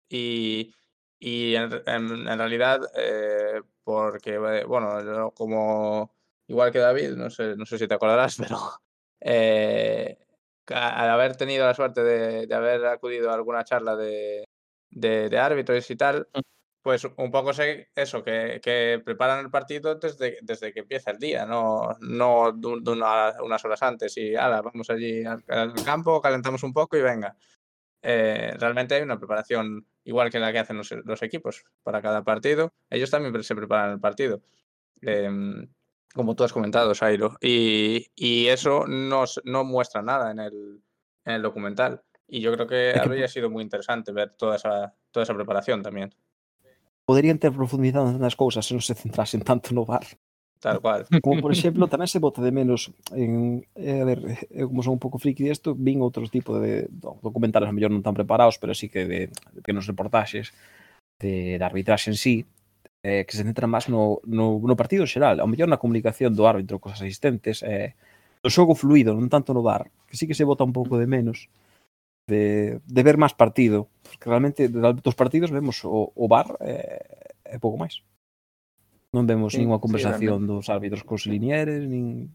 [0.10, 0.74] Y,
[1.20, 6.14] y en, en- en realidad, eh, porque, eh, bueno, yo como
[6.47, 8.58] igual que David, no sé, no sé si te acordarás, pero
[9.22, 10.18] eh,
[10.68, 14.45] al haber tenido la suerte de, de haber acudido a alguna charla de,
[14.89, 16.39] de, de árbitros y tal, Mm.
[16.82, 21.18] pues un poco sé eso, que, que preparan el partido desde, desde que empieza el
[21.18, 26.22] día, no, no de una- unas horas antes y ala, vamos allí al, al campo,
[26.22, 27.36] calentamos un poco y venga.
[28.04, 32.24] Eh, realmente hay una preparación igual que la que hacen los, los equipos para cada
[32.24, 32.74] partido.
[32.89, 34.41] Ellos también se preparan el partido.
[35.01, 35.68] Em,
[36.14, 37.38] como tú has comentado, Sairo.
[37.41, 40.84] Y, y eso no, no muestra nada en el,
[41.26, 42.04] en el documental.
[42.28, 46.14] Y yo creo que habría sido muy interesante ver toda esa, toda esa preparación también.
[47.06, 50.08] Poderían ter profundizado nas cousas se non se centrasen tanto no VAR.
[50.64, 51.05] Tal cual.
[51.22, 54.95] Como por exemplo, tamén se bota de menos en, eh, a ver, eu como son
[54.95, 56.88] un pouco friki disto, vin outros tipo de
[57.20, 60.55] documentales a mellor non tan preparados, pero sí que de, de pequenos reportaxes
[61.20, 62.47] de, de arbitraxe en sí,
[63.03, 66.47] eh, que se centran máis no, no, no partido xeral, ao mellor na comunicación do
[66.47, 67.99] árbitro cos asistentes, eh,
[68.39, 71.11] o xogo fluido, non tanto no bar, que sí que se bota un pouco de
[71.11, 71.51] menos
[72.32, 77.03] de, de ver máis partido, porque realmente dos partidos vemos o, o bar eh,
[77.51, 77.99] e pouco máis.
[79.14, 82.34] Non vemos Sí, ninguna sí, conversación dos árbitros cos linieres, nin...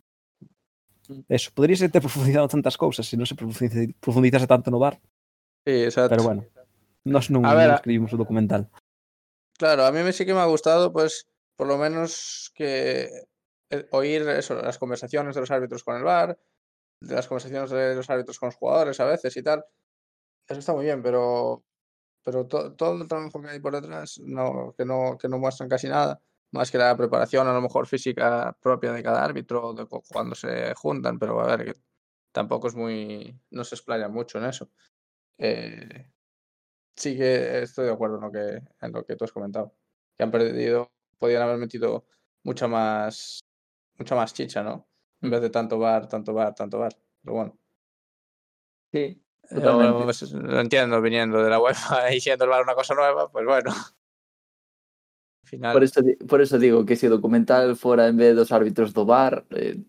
[1.26, 4.94] Eso, poderíase ter profundizado tantas cousas se non se profundiza- profundizase tanto no VAR,
[5.66, 6.12] Sí, exacto.
[6.14, 6.40] pero bueno,
[7.02, 8.70] nós non, ver, non escribimos o documental.
[9.58, 11.26] Claro, a mí me sí que me ha gustado, pues,
[11.58, 13.10] por lo menos que
[13.74, 16.04] eh, oír eso, las conversaciones de los árbitros con el
[17.02, 19.64] de las conversaciones de los árbitros con los jugadores a veces y tal.
[20.46, 21.64] Eso está muy bien, pero,
[22.22, 25.68] pero to- todo el trabajo que hay por detrás, no, que, no, que no muestran
[25.68, 26.20] casi nada,
[26.52, 30.34] más que la preparación a lo mejor física propia de cada árbitro, de cu- cuando
[30.34, 31.80] se juntan, pero a ver, que
[32.32, 34.70] tampoco es muy, no se explaya mucho en eso.
[35.38, 36.10] Eh,
[36.96, 39.74] sí que estoy de acuerdo en lo que, en lo que tú has comentado.
[40.16, 42.06] Que han perdido, podían haber metido
[42.42, 43.40] mucha más,
[43.98, 44.88] mucha más chicha, ¿no?
[45.20, 46.92] En vez de tanto bar, tanto bar, tanto bar.
[47.22, 47.58] Pero bueno.
[48.92, 49.22] Sí,
[50.04, 53.44] pues, lo entiendo viniendo de la UEFA y siendo el VAR una cosa nueva, pues
[53.44, 53.72] bueno.
[55.48, 58.92] Al final, Por eso, por eso digo que o documental fora en vez dos árbitros
[58.92, 59.80] do bar, eh,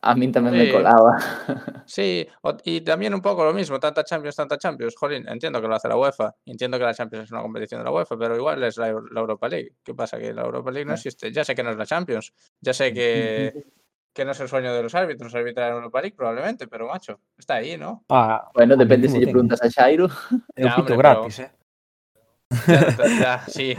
[0.00, 0.72] a min tamén me Sí.
[0.72, 1.12] colaba.
[1.84, 4.96] Sí, o- y también un poco lo mismo, tanta Champions, tanta Champions.
[4.96, 7.84] Jolín, entiendo que lo hace la UEFA, entiendo que la Champions es una competición de
[7.84, 9.76] la UEFA, pero igual es la, la Europa League.
[9.84, 10.16] ¿Qué pasa?
[10.16, 11.30] Que la Europa League no existe.
[11.30, 13.52] Ya sé que no es la Champions, ya sé que,
[14.14, 17.20] que no es el sueño de los árbitros arbitrar en Europa League, probablemente, pero macho,
[17.36, 18.04] está ahí, ¿no?
[18.08, 19.32] Ah, Bueno, depende lle ten.
[19.36, 20.08] preguntas a Xairo.
[20.56, 21.50] É un pito hombre, gratis, eh.
[22.66, 23.76] Ya, ya, sí.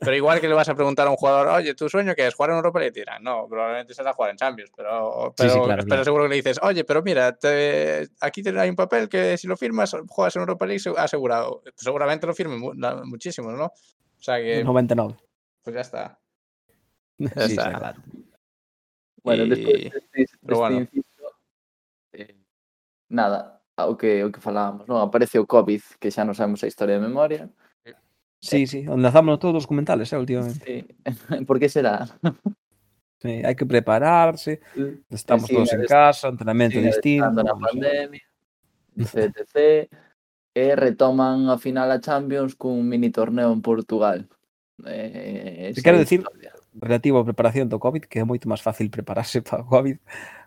[0.00, 2.34] Pero igual que le vas a preguntar a un jugador, oye, ¿tu sueño qué es?
[2.34, 2.92] ¿Jugar en Europa League?
[2.92, 6.04] Te dirán, no, probablemente será jugar en Champions, pero, Sí, pero, sí, claro, pero claro.
[6.04, 9.56] seguro que le dices, oye, pero mira, te- aquí hay un papel que si lo
[9.56, 11.62] firmas, juegas en Europa League seg- asegurado.
[11.76, 13.66] Seguramente lo firmen mu- la- muchísimos, ¿no?
[13.66, 15.16] O sea que, 99.
[15.62, 16.18] pues ya está.
[17.18, 17.78] Sí, Ya sí, está.
[17.78, 18.02] claro.
[19.22, 20.76] Bueno, Y- despois deste, deste pero bueno.
[20.78, 21.26] inciso,
[22.12, 22.36] eh,
[23.08, 25.00] nada, o que, o que falábamos, non?
[25.02, 27.50] Aparece o COVID, que xa non sabemos a historia de memoria.
[28.40, 30.64] Sí, eh, sí, enlazámonos todos os documentales, eh, últimamente.
[30.64, 31.04] Sí.
[31.46, 32.06] Por que será?
[33.16, 34.60] Sí, hai que prepararse,
[35.08, 37.42] estamos sí, todos en casa, entrenamento sí, distinto.
[37.42, 38.20] na pandemia,
[38.96, 39.88] etc.
[40.52, 44.28] e retoman a final a Champions cun mini torneo en Portugal.
[44.84, 46.20] Eh, quero dicir,
[46.76, 49.96] relativo á preparación do COVID, que é moito máis fácil prepararse para o COVID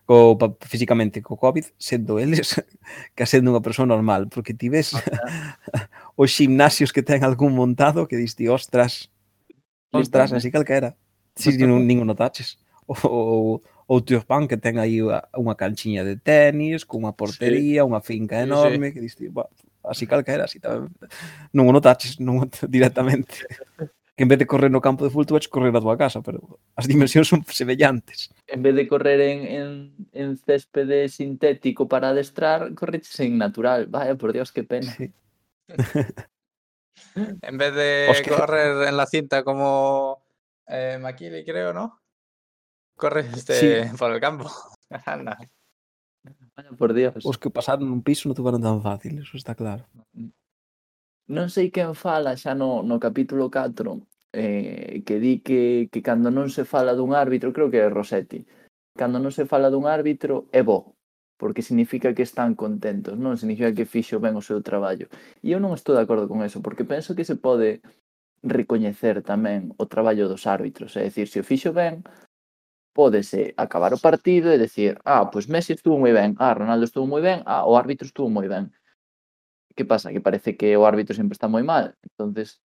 [0.10, 0.36] co,
[0.66, 2.57] físicamente co COVID, sendo eles
[3.16, 5.14] que sendo unha persoa normal, porque ti ves okay.
[6.18, 9.14] os gimnasios que ten algún montado que diste, ostras,
[9.93, 10.41] ostras, eh.
[10.41, 10.97] así calquera.
[11.38, 12.57] Si sí, nin, ninguno taches.
[12.89, 17.86] Ou, o Tiofán que ten aí unha canchiña de tenis, cunha portería, sí.
[17.86, 18.93] unha finca enorme, sí, sí.
[18.97, 19.24] que diste,
[19.86, 20.89] así calquera, así tamén.
[21.53, 23.45] Non o notaches non, directamente
[24.20, 26.59] que en vez de correr no campo de fútbol vas correr a tua casa, pero
[26.76, 28.28] as dimensións son semellantes.
[28.51, 29.70] En vez de correr en, en,
[30.11, 33.88] en céspede sintético para adestrar, correches en natural.
[33.88, 34.91] Vaya, por Dios, que pena.
[34.91, 35.15] Sí.
[37.47, 38.30] en vez de Os que...
[38.36, 40.20] correr en la cinta como
[40.67, 42.03] eh, Maquili, creo, ¿no?
[42.97, 43.95] Corres este, sí.
[43.95, 44.51] por el campo.
[45.05, 45.39] Anda.
[46.57, 47.24] Vaya, por Dios.
[47.24, 49.88] Os que pasaron un piso non tuveron tan fácil, eso está claro.
[51.32, 56.30] Non sei quen fala xa no, no capítulo 4 eh, que di que, que cando
[56.30, 58.45] non se fala dun árbitro, creo que é Rossetti,
[58.93, 60.95] cando non se fala dun árbitro é bo,
[61.39, 65.07] porque significa que están contentos, non significa que fixo ben o seu traballo.
[65.41, 67.82] E eu non estou de acordo con eso, porque penso que se pode
[68.43, 72.05] recoñecer tamén o traballo dos árbitros, é dicir, se o fixo ben,
[72.93, 77.07] pódese acabar o partido e decir, ah, pois Messi estuvo moi ben, ah, Ronaldo estuvo
[77.07, 78.69] moi ben, ah, o árbitro estuvo moi ben.
[79.75, 80.11] Que pasa?
[80.11, 81.95] Que parece que o árbitro sempre está moi mal.
[82.03, 82.59] entonces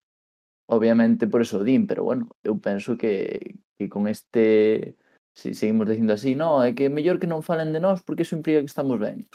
[0.67, 4.95] obviamente por eso din, pero bueno, eu penso que, que con este
[5.33, 8.05] se si seguimos dicindo así, no, é que é mellor que non falen de nós
[8.05, 9.25] porque iso implica que estamos ben.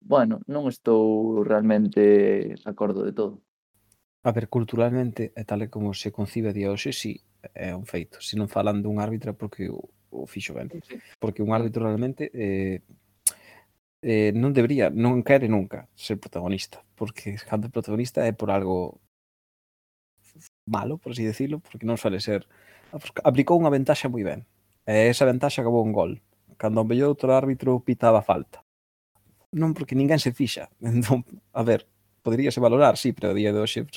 [0.00, 3.44] Bueno, non estou realmente de acordo de todo.
[4.24, 7.76] A ver, culturalmente, e tal e como se concibe a día hoxe, si sí, é
[7.76, 8.18] un feito.
[8.24, 10.72] Se non falan dun árbitro porque o, o fixo ben.
[10.88, 10.96] Sí.
[11.20, 12.80] Porque un árbitro realmente eh,
[14.00, 16.80] eh, non debería, non quere nunca ser protagonista.
[16.96, 19.04] Porque cando protagonista é por algo
[20.68, 22.46] malo, por así decirlo, porque non suele ser.
[23.24, 24.44] Aplicou unha ventaxa moi ben.
[24.88, 26.20] E esa ventaxa acabou un gol.
[26.56, 28.64] Cando o mellor outro árbitro pitaba falta.
[29.52, 30.68] Non porque ninguén se fixa.
[30.84, 31.88] Entón, a ver,
[32.22, 33.88] poderíase valorar, sí, pero o día de hoxe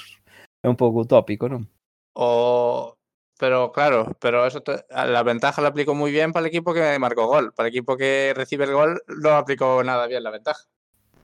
[0.63, 1.67] é un pouco utópico, non?
[2.15, 2.95] O
[3.41, 4.85] pero claro, pero eso te...
[4.91, 7.97] la ventaja la aplicó muy bien para el equipo que marcó gol, para el equipo
[7.97, 10.61] que recibe el gol no aplicó nada bien la ventaja.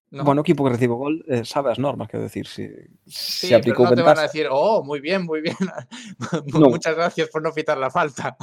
[0.09, 0.23] No.
[0.23, 3.83] Bueno, equipo que recibe gol eh, sabe as normas, quero decir, se, Sí, se aplicou
[3.83, 5.57] pero no te van a decir, oh, muy bien, muy bien.
[6.53, 6.69] No.
[6.71, 8.37] Muchas gracias por no pitar la falta.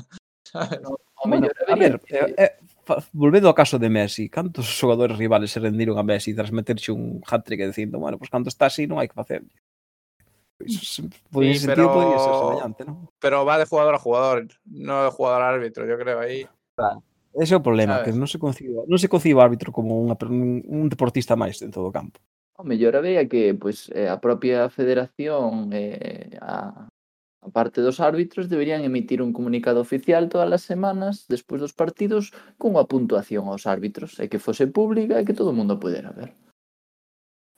[1.25, 2.51] Bueno, a ver, eh, eh,
[2.85, 6.93] fa- volvendo ao caso de Messi, cantos xogadores rivales se rendiron a Messi tras meterche
[6.93, 9.41] un hat-trick dicindo, bueno, pues cando está así non hai que facer.
[10.61, 13.09] Pois, Sí, ese sentido pero- podría ser semellante, non?
[13.17, 16.45] Pero va de jugador a jugador, no de jugador a árbitro, yo creo ahí.
[17.35, 20.14] Ese é o problema, que non se concibe, non se concibe o árbitro como unha,
[20.70, 22.22] un deportista máis dentro do campo.
[22.55, 26.87] O mellor había que pois, eh, a propia federación eh, a,
[27.43, 32.30] a parte dos árbitros deberían emitir un comunicado oficial todas as semanas despois dos partidos
[32.55, 36.39] cunha puntuación aos árbitros e que fose pública e que todo o mundo pudera ver.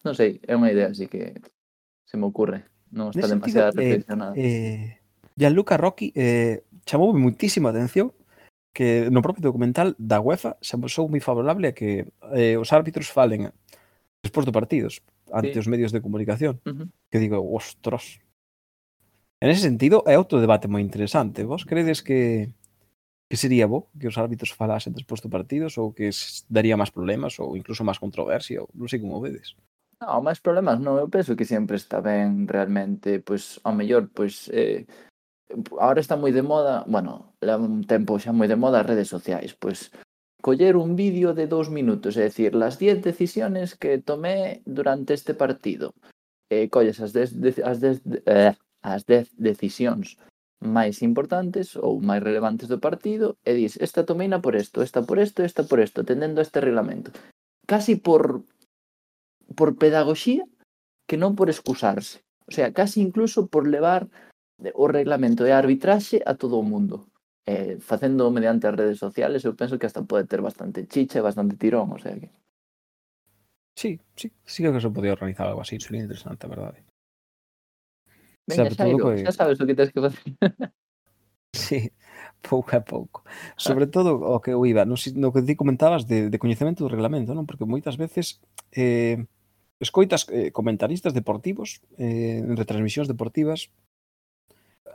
[0.01, 1.37] Non sei, é unha idea así que
[2.09, 2.65] se me ocurre.
[2.89, 4.33] Non está Nese demasiado sentido, reflexionada.
[4.33, 4.87] Eh, eh,
[5.37, 8.17] Gianluca Rocchi eh, chamoume muitísima atención
[8.77, 12.05] que no propio documental da UEFA se amosou moi favorable a que
[12.37, 13.49] eh, os árbitros falen
[14.21, 15.01] despois do partidos
[15.33, 15.61] ante sí.
[15.65, 16.61] os medios de comunicación.
[16.69, 16.87] Uh -huh.
[17.09, 18.21] Que digo, ostras.
[19.41, 21.49] En ese sentido, é outro debate moi interesante.
[21.49, 22.53] Vos credes que
[23.29, 26.15] que sería bo que os árbitros falasen despois do partidos ou que
[26.47, 29.59] daría máis problemas ou incluso máis controversia, ou non sei como vedes.
[29.99, 34.47] Non, máis problemas non, eu penso que sempre está ben realmente, pois, ao mellor, pois,
[34.55, 34.87] eh,
[35.79, 39.55] Ahora está moi de moda, bueno, un tempo xa moi de moda as redes sociais,
[39.55, 39.95] pois
[40.43, 45.35] coller un vídeo de dous minutos, é dicir, las 10 decisiones que tomé durante este
[45.35, 45.95] partido.
[46.51, 50.15] Eh, colles as 10 de, as 10 eh, as 10 decisións
[50.63, 55.19] máis importantes ou máis relevantes do partido e dis, esta tomeina por isto, esta por
[55.19, 57.11] isto, esta por isto, atendendo a este reglamento.
[57.67, 58.47] Casi por
[59.55, 60.45] por pedagoxía
[61.07, 62.23] que non por excusarse.
[62.47, 64.07] O sea, casi incluso por levar
[64.75, 67.09] o reglamento de arbitraxe a todo o mundo.
[67.47, 71.27] Eh, facendo mediante as redes sociales, eu penso que hasta pode ter bastante chicha e
[71.27, 72.29] bastante tirón, o sea que...
[73.77, 76.83] Sí, sí, sí creo que se podía organizar algo así, sería interesante, a verdade.
[78.49, 79.23] Venga, Xairo, que...
[79.23, 80.27] xa sabes o que tens que facer.
[81.55, 81.93] sí,
[82.43, 83.23] pouco a pouco.
[83.55, 86.91] Sobre todo o que eu iba, no, no que ti comentabas de, de coñecemento do
[86.91, 87.47] reglamento, non?
[87.47, 88.43] Porque moitas veces
[88.75, 89.23] eh,
[89.79, 93.71] escoitas eh, comentaristas deportivos eh, en retransmisións deportivas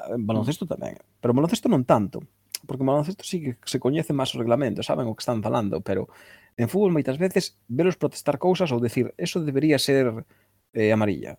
[0.09, 0.97] En baloncesto tamén.
[1.21, 2.23] Pero baloncesto non tanto.
[2.65, 6.09] Porque baloncesto sí que se coñece máis o reglamento, saben o que están falando, pero
[6.57, 10.25] en fútbol moitas veces velos protestar cousas ou decir eso debería ser
[10.73, 11.37] eh, amarilla.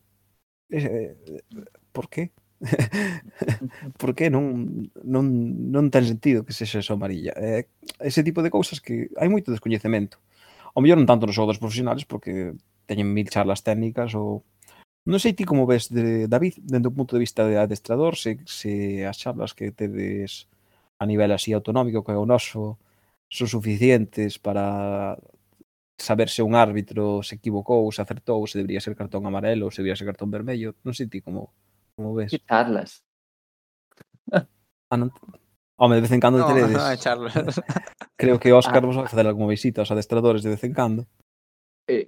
[0.71, 1.17] Eh, eh
[1.93, 2.33] por qué?
[3.99, 5.25] por que non, non,
[5.71, 7.35] non ten sentido que sexa só amarilla?
[7.37, 7.67] Eh,
[7.99, 10.19] ese tipo de cousas que hai moito descoñecemento.
[10.75, 12.55] O mellor non tanto nos xogadores profesionales porque
[12.87, 14.43] teñen mil charlas técnicas ou
[15.03, 18.39] Non sei ti como ves, de, David, dende do punto de vista de adestrador, se,
[18.47, 20.47] se as charlas que tedes
[21.03, 22.79] a nivel así autonómico que é o noso
[23.27, 25.19] son suficientes para
[25.99, 29.97] saber se un árbitro se equivocou, se acertou, se debería ser cartón amarelo, se debería
[29.97, 30.79] ser cartón vermello.
[30.87, 31.51] Non sei ti como,
[31.99, 32.31] como ves.
[32.31, 33.03] Que charlas?
[34.93, 35.09] Ah, non...
[35.81, 36.77] Home, de vez en cando no, teredes.
[36.77, 37.33] No, charlas.
[38.21, 38.87] Creo que Óscar ah.
[38.87, 41.09] vos a facer algunha visita aos adestradores de vez en cando.
[41.89, 42.07] Eh,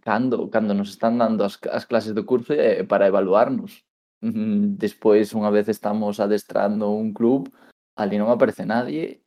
[0.00, 3.84] cando, cando nos están dando as, as clases do curso é para evaluarnos.
[4.20, 7.48] Mm, despois, unha vez estamos adestrando un club,
[7.96, 9.24] ali non aparece nadie.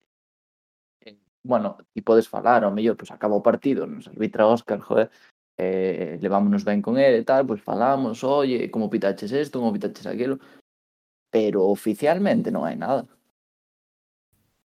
[1.44, 5.12] Bueno, ti podes falar, ao mellor, pois acaba o partido, nos arbitra Óscar, joder,
[5.58, 10.08] eh, levámonos ben con ele e tal, pois falamos, oye, como pitaches isto, como pitaches
[10.08, 10.40] aquilo,
[11.34, 13.04] pero oficialmente non hai nada.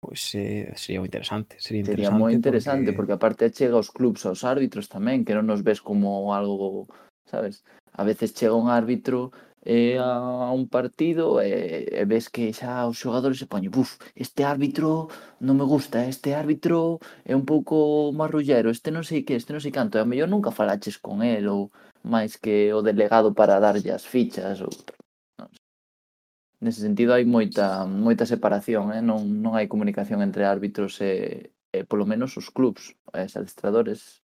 [0.04, 1.56] Pois eh, sería moi interesante.
[1.64, 3.16] Sería, interesante sería moi interesante, porque...
[3.16, 6.84] porque aparte chega aos clubs, aos árbitros tamén, que non nos ves como algo,
[7.24, 7.64] sabes?
[7.96, 9.32] A veces chega un árbitro
[9.64, 14.44] eh, a un partido e e ves que xa os xogadores se poñen buf, este
[14.44, 15.08] árbitro
[15.40, 19.64] non me gusta, este árbitro é un pouco marrullero, este non sei que, este non
[19.64, 21.72] sei canto, e a mellor nunca falaches con el ou
[22.04, 24.68] máis que o delegado para darlle as fichas ou
[26.64, 29.02] nese sentido hai moita moita separación, eh?
[29.04, 34.24] non, non hai comunicación entre árbitros e, e polo menos os clubs, os adestradores.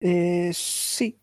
[0.00, 1.18] Eh, sí,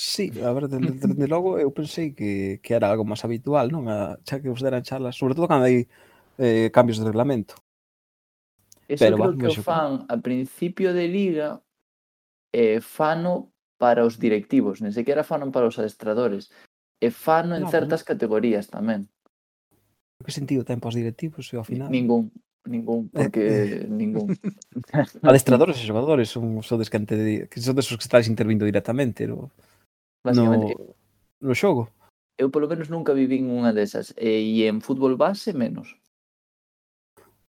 [0.00, 3.84] Sí, a ver, desde, desde logo eu pensei que, que era algo máis habitual, non?
[3.84, 5.92] A, xa que vos deran charlas, sobre todo cando hai
[6.40, 7.60] eh, cambios de reglamento.
[8.88, 11.60] Eso Pero, creo va, que o fan a principio de liga
[12.56, 16.48] eh, fano para os directivos, nen sequera fanon para os adestradores
[17.00, 19.08] e fano en ah, no, certas categorías tamén.
[20.20, 21.88] Que sentido ten pos os directivos ao final?
[21.88, 22.28] Ningún,
[22.68, 23.88] ningún, eh, porque eh.
[23.88, 24.36] ningún.
[25.24, 29.48] Adestradores e xogadores son sodes que ante, que son desos que estáis intervindo directamente no,
[30.28, 30.44] no,
[31.40, 31.88] no xogo.
[32.36, 35.96] Eu polo menos nunca vivín unha desas e, e en fútbol base menos.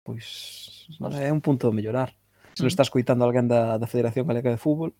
[0.04, 2.12] Pois pues, é un punto de mellorar.
[2.52, 2.74] Se nos mm.
[2.76, 4.92] está escoitando alguén da, da Federación Galega de Fútbol,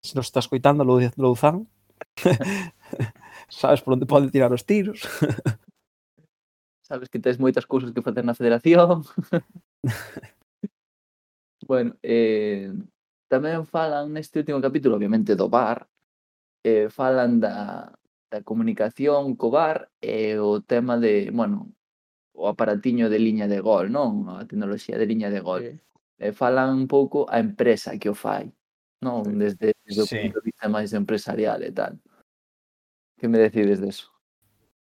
[0.00, 1.68] se nos está escoitando Louzán,
[3.48, 5.02] sabes por onde pode tirar os tiros.
[6.84, 9.02] sabes que tens moitas cousas que facer na federación.
[11.66, 12.70] bueno, eh,
[13.32, 15.88] tamén falan neste último capítulo, obviamente, do bar.
[16.64, 17.88] Eh, falan da,
[18.28, 21.72] da comunicación co bar e eh, o tema de, bueno,
[22.36, 24.28] o aparatiño de liña de gol, non?
[24.28, 25.62] A tecnoloxía de liña de gol.
[25.64, 25.72] Sí.
[26.20, 28.52] Eh, falan un pouco a empresa que o fai,
[29.00, 29.24] non?
[29.24, 30.20] Desde, desde sí.
[30.20, 31.96] o punto de vista máis empresarial e tal.
[33.24, 34.12] Que me decides deso?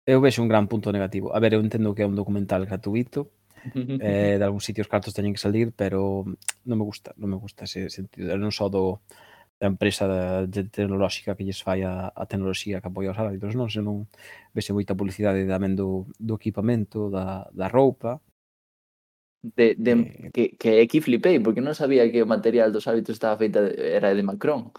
[0.07, 1.35] Eu vexo un gran punto negativo.
[1.35, 3.35] A ver, eu entendo que é un documental gratuito,
[3.75, 6.23] eh, de algúns sitios cartos teñen que salir, pero
[6.63, 8.39] non me gusta, non me gusta ese sentido.
[8.39, 9.03] Non só do,
[9.59, 10.07] da empresa
[10.47, 13.67] de tecnolóxica que lles fai a, a tecnoloxía que apoia os árbitros, non?
[13.67, 14.07] Senón
[14.55, 18.23] vese moita publicidade tamén do, do equipamento, da, da roupa,
[19.43, 23.19] de, de, eh, que, que aquí flipei, porque non sabía que o material dos árbitros
[23.19, 24.71] estaba feita de, era de Macron.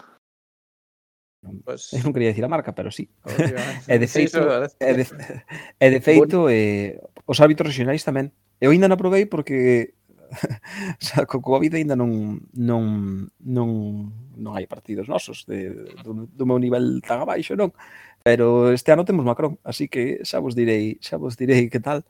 [1.40, 1.92] Non, pues...
[2.04, 3.08] non quería dicir a marca, pero sí.
[3.92, 5.04] e de feito, e de,
[5.80, 6.52] e de feito bueno.
[6.52, 8.32] eh, os árbitros regionais tamén.
[8.60, 9.96] Eu ainda non probei porque
[10.30, 13.68] o sea, co Covid ainda non non non
[14.38, 17.74] non hai partidos nosos de, do, do meu nivel tan abaixo, non?
[18.22, 22.04] Pero este ano temos Macron, así que xa vos direi, xa vos direi que tal.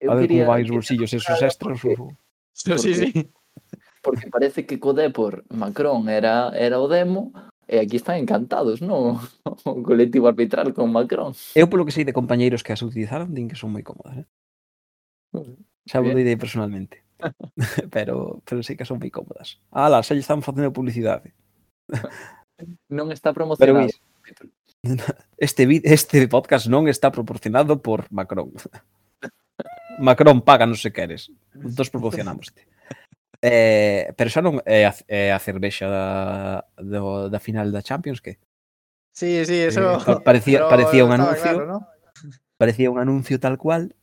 [0.00, 1.82] Eu a ver como vais os bolsillos esos extras.
[1.82, 2.16] Porque, ou...
[2.54, 3.08] Sí, sí, sí.
[4.00, 7.34] Porque parece que co Depor Macron era era o demo,
[7.70, 9.14] e aquí están encantados, non?
[9.62, 11.30] O colectivo arbitral con Macron.
[11.54, 14.28] Eu polo que sei de compañeiros que as utilizaron, din que son moi cómodas, eh?
[15.86, 17.06] Xa vos direi personalmente.
[17.94, 19.62] pero, pero sei que son moi cómodas.
[19.70, 21.30] Ala, xa lle están facendo publicidade.
[22.90, 23.86] non está promocionado.
[23.86, 24.50] Pero,
[25.38, 28.50] este, este podcast non está proporcionado por Macron.
[30.02, 31.30] Macron paga, non se queres.
[31.54, 32.50] Nos proporcionamos.
[32.50, 32.66] -te.
[33.42, 36.04] Eh, pero xa non é a, é a cervexa da,
[36.76, 38.36] do, da final da Champions que?
[39.16, 39.96] Sí, sí, eso.
[39.96, 41.40] Eh, parecía parecía un anuncio.
[41.40, 41.88] Claro, ¿no?
[42.60, 43.96] Parecía un anuncio tal cual,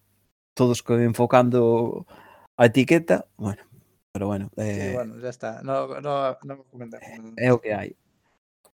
[0.58, 2.08] todos enfocando
[2.58, 3.62] a etiqueta, bueno,
[4.12, 5.62] pero bueno, eh, sí, bueno, ya está.
[5.62, 6.98] No no no non comentar.
[7.06, 7.94] Eh, é o que hai.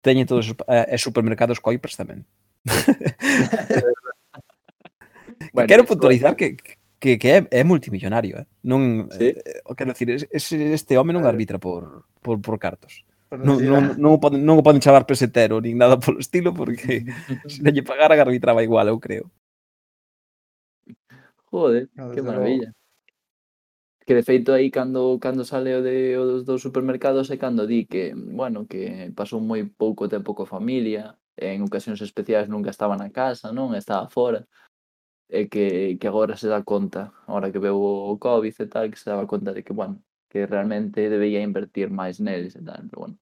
[0.06, 2.30] Teñen todos eh, supermercados Coipers tamén.
[5.58, 6.54] bueno, Quero puntualizar que,
[7.02, 8.46] que, que é, é multimillonario, eh?
[8.62, 9.34] non sí.
[9.34, 13.02] eh, quero dicir, ese, este home non arbitra por, por, por cartos.
[13.32, 13.96] Non, non, ah.
[13.98, 17.02] non, o poden, non o poden chamar pesetero nin nada polo estilo porque
[17.52, 19.34] se non lle pagara arbitraba igual, eu creo.
[21.50, 22.70] Joder, no, que maravilla.
[24.06, 27.66] Que de feito aí cando cando sale o de o dos, dos supermercados e cando
[27.66, 32.94] di que, bueno, que pasou moi pouco tempo coa familia, en ocasións especiais nunca estaba
[32.94, 34.46] na casa, non, estaba fora
[35.32, 39.00] e que, que agora se dá conta, agora que veu o COVID e tal, que
[39.00, 43.08] se daba conta de que, bueno, que realmente debería invertir máis neles e tal, pero
[43.08, 43.16] bueno.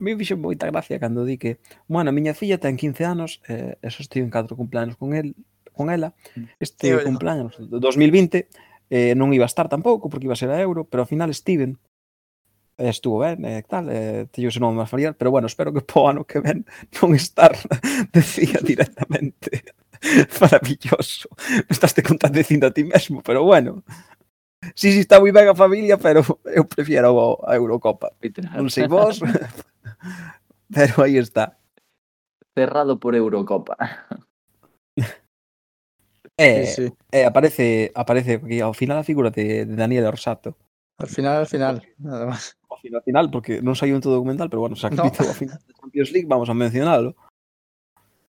[0.00, 3.76] Me fixo moita gracia cando di que, bueno, a miña filla ten 15 anos, eh,
[3.84, 5.36] eso estive en 4 cumpleanos con el,
[5.76, 6.56] con ela, mm.
[6.58, 8.48] este sí, cumpleanos de 2020,
[8.88, 11.28] eh, non iba a estar tampouco, porque iba a ser a euro, pero ao final
[11.28, 11.76] estiven,
[12.80, 15.68] eh, estuvo ben, e eh, tal, eh, teño ese nome máis familiar, pero bueno, espero
[15.68, 16.64] que po ano que ven
[16.96, 17.52] non estar,
[18.16, 19.83] decía directamente.
[20.40, 21.28] Maravilloso.
[21.48, 23.82] Me estás te contradecindo a ti mesmo, pero bueno.
[24.74, 28.16] Sí, sí, está moi ben a familia, pero eu prefiero a Eurocopa.
[28.56, 29.20] Non sei vos,
[30.74, 31.60] pero aí está.
[32.56, 33.76] Cerrado por Eurocopa.
[36.36, 36.94] Eh, sí, sí.
[37.12, 40.56] eh, aparece aparece aquí ao final a figura de, de Daniel Orsato.
[40.98, 42.56] Al final, al final, nada más.
[42.68, 45.30] Ao final, al final, porque non saiu en todo documental, pero bueno, se acreditou no.
[45.30, 47.14] ao final da Champions League, vamos a mencionalo.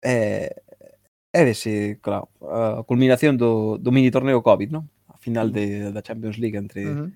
[0.05, 0.53] Eh,
[1.35, 4.87] É dese, eh, claro, a culminación do, do mini torneo COVID, non?
[5.11, 7.09] A final de, da Champions League entre uh -huh.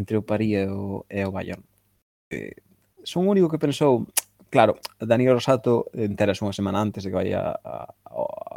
[0.00, 1.60] entre o París e o, e o Bayern.
[2.32, 2.56] Eh,
[3.04, 4.08] son o único que pensou,
[4.48, 7.84] claro, Dani Rosato enteras unha semana antes de que vai a, a,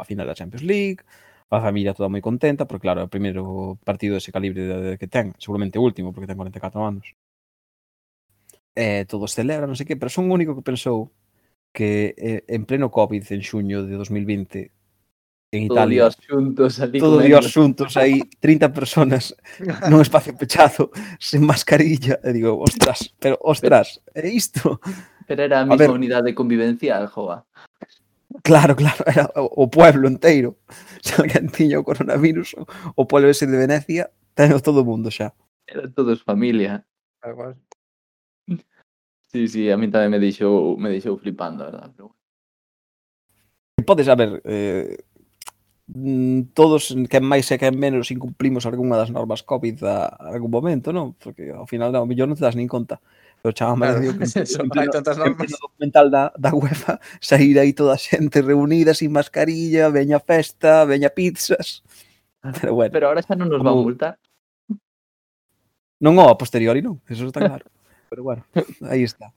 [0.00, 1.04] a final da Champions League,
[1.52, 4.92] a familia toda moi contenta, porque claro, é o primeiro partido dese calibre de, de,
[4.96, 7.12] que ten, seguramente o último, porque ten 44 anos.
[8.72, 11.12] Eh, todos celebran, non sei que, pero son o único que pensou
[11.76, 14.77] que eh, en pleno COVID en xuño de 2020
[15.52, 16.08] en Italia.
[16.08, 16.98] Todos xuntos ali.
[16.98, 19.34] Todos dios xuntos aí, 30 personas
[19.90, 22.20] nun espacio pechado, sen mascarilla.
[22.20, 24.80] E digo, ostras, pero ostras, é isto?
[25.28, 27.44] Pero era a mesma a ver, unidade convivencial, Joa.
[28.42, 30.60] Claro, claro, era o pueblo inteiro.
[31.00, 32.56] Se alguén tiña o coronavirus,
[32.94, 35.32] o pueblo ese de Venecia, teno todo o mundo xa.
[35.64, 36.84] Era todos familia.
[37.24, 37.56] Igual.
[39.28, 41.92] Sí, sí, a mí tamén me deixou, me deixou flipando, a verdad.
[41.92, 42.16] Pero...
[43.84, 44.96] Podes saber, eh,
[45.88, 50.52] Mm, todos, quen máis e quen menos, incumplimos algunha das normas COVID a, a algún
[50.52, 51.16] momento, non?
[51.16, 53.00] Porque ao final, ao millón, non te das nin conta.
[53.40, 55.48] Pero chama claro, que eso, en pleno, tantas normas.
[55.48, 60.84] En documental da, da UEFA sair aí toda a xente reunida, sin mascarilla, veña festa,
[60.84, 61.80] veña pizzas.
[62.44, 62.52] Ah.
[62.52, 62.92] Pero bueno.
[62.92, 63.72] Pero ahora xa non nos como...
[63.72, 64.14] a multar.
[66.04, 67.64] Non, o a posteriori non, eso está claro.
[68.12, 68.44] Pero bueno,
[68.84, 69.32] aí está.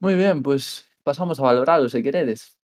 [0.00, 2.56] Moi ben, pois pues, pasamos a valoralo se queredes.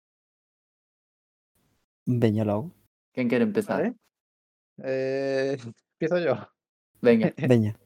[2.11, 2.73] Veña logo,
[3.13, 3.83] Quen quere empezar?
[3.83, 3.95] Vale.
[4.83, 5.59] Eh,
[6.01, 6.49] empiezo yo.
[7.03, 7.35] Venga.
[7.37, 7.77] veña.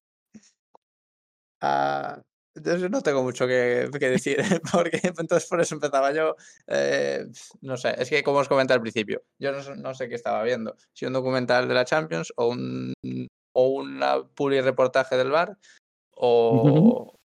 [1.61, 2.21] Ah,
[2.55, 4.37] yo no tengo mucho que, que decir,
[4.73, 6.37] porque entonces por eso empezaba yo.
[6.69, 7.27] eh,
[7.63, 10.15] no sé, es que como os comenté al principio, yo no, sé- no sé qué
[10.15, 12.93] estaba viendo, si un documental de la Champions o un
[13.55, 15.59] o una puli reportaje del bar
[16.17, 17.19] o,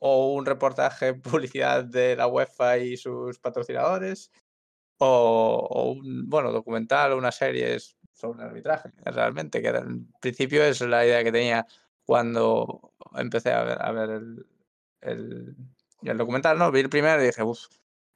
[0.00, 4.30] o un reportaje publicidad de la UEFA y sus patrocinadores
[5.00, 7.78] o, o un bueno documental o una serie
[8.12, 11.66] sobre arbitraje realmente que era, en principio es la idea que tenía
[12.04, 14.46] cuando empecé a ver, a ver el,
[15.00, 15.56] el,
[16.02, 17.66] el documental, no, vi el primero y dije, uff.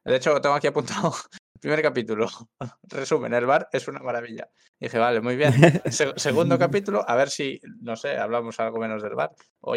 [0.04, 1.14] De hecho, tengo aquí apuntado
[1.54, 2.26] el primer capítulo.
[2.82, 4.50] Resumen, el bar es una maravilla.
[4.78, 5.52] Y dije, vale, muy bien.
[5.90, 9.30] Se- segundo capítulo, a ver si, no sé, hablamos algo menos del bar.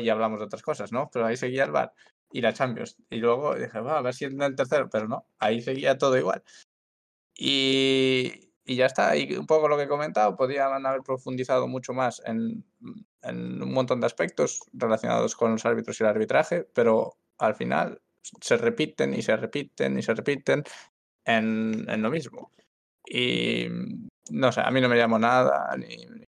[0.04, 1.10] Ya hablamos de otras cosas, ¿no?
[1.14, 1.94] Pero ahí seguía el bar
[2.32, 2.98] y la Champions.
[3.10, 6.18] Y luego dije, va, a ver si en el tercero, pero no, ahí seguía todo
[6.18, 6.44] igual.
[7.38, 12.22] Y, ya está, y un poco lo que he comentado, podrían haber profundizado mucho más
[12.26, 12.66] en,
[13.22, 18.02] en un montón de aspectos relacionados con los árbitros y el arbitraje, pero al final
[18.42, 20.64] se repiten y se repiten y se repiten
[21.26, 22.52] en, en lo mismo.
[23.08, 23.68] Y
[24.32, 26.26] no sé, a mí no me llamó nada, ni, ni-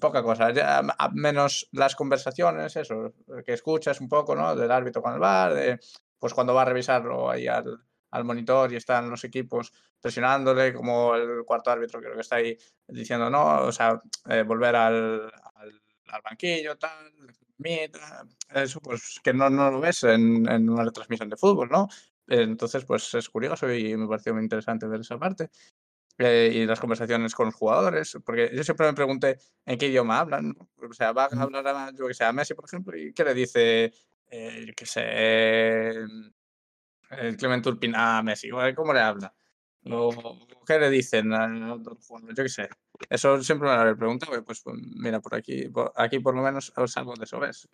[0.00, 3.12] poca cosa, ya, menos las conversaciones, eso,
[3.44, 4.54] que escuchas un poco, ¿no?
[4.56, 5.78] Del árbitro con el bar, de
[6.18, 7.78] pues cuando va a revisarlo ahí al,
[8.10, 12.56] al monitor y están los equipos presionándole, como el cuarto árbitro creo que está ahí
[12.86, 17.12] diciendo no, o sea, eh, volver al, al, al banquillo, tal,
[18.54, 21.88] eso pues que no, no lo ves en, en una retransmisión de fútbol, ¿no?
[22.28, 25.50] Entonces, pues es curioso y me pareció muy interesante ver esa parte.
[26.18, 30.18] Eh, y las conversaciones con los jugadores, porque yo siempre me pregunté en qué idioma
[30.18, 30.52] hablan.
[30.76, 33.22] O sea, va a hablar a, yo que sé, a Messi, por ejemplo, y qué
[33.22, 33.92] le dice,
[34.26, 35.94] eh, yo que sé,
[37.10, 38.74] el Clement Turpin a Messi, ¿vale?
[38.74, 39.34] ¿cómo le habla?
[40.66, 42.68] Qué le dicen a otros jugadores, yo qué sé.
[43.08, 46.42] Eso siempre me lo había preguntado, pues, pues, mira, por aquí, por aquí por lo
[46.42, 47.68] menos algo de eso, ¿ves?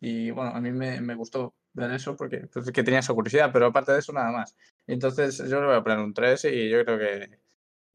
[0.00, 3.50] Y bueno, a mí me, me gustó ver eso porque pues, que tenía esa curiosidad,
[3.52, 4.56] pero aparte de eso, nada más.
[4.86, 7.38] Entonces, yo le voy a poner un 3 y yo creo que,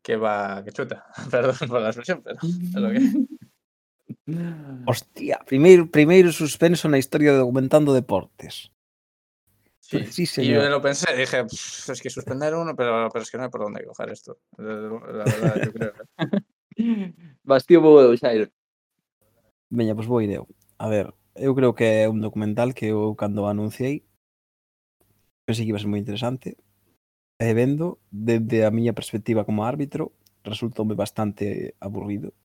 [0.01, 1.05] que va, que chuta.
[1.31, 2.99] Perdón por la expresión, pero es lo que.
[4.85, 8.71] Hostia, primeiro, primeiro suspenso na historia de documentando deportes.
[9.87, 10.51] Sí, sí señor.
[10.51, 13.49] Y yo lo pensé, dije, es que suspender uno, pero, pero es que no hay
[13.49, 14.37] por dónde coger esto.
[14.57, 15.93] La verdad, yo creo.
[17.43, 18.51] Bastío Bobo de
[19.69, 20.41] Veña, pois pues boa idea.
[20.77, 24.03] A ver, eu creo que é un documental que eu cando anunciei
[25.45, 26.57] pensei que iba a ser moi interesante.
[27.39, 30.11] E vendo, desde a miña perspectiva como árbitro,
[30.43, 32.35] resultoume bastante aburrido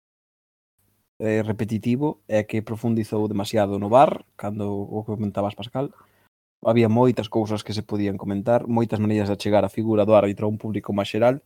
[1.18, 5.94] eh, repetitivo é que profundizou demasiado no bar cando o comentabas Pascal
[6.62, 10.46] había moitas cousas que se podían comentar, moitas maneiras de chegar a figura do árbitro
[10.46, 11.42] a un público máis xeral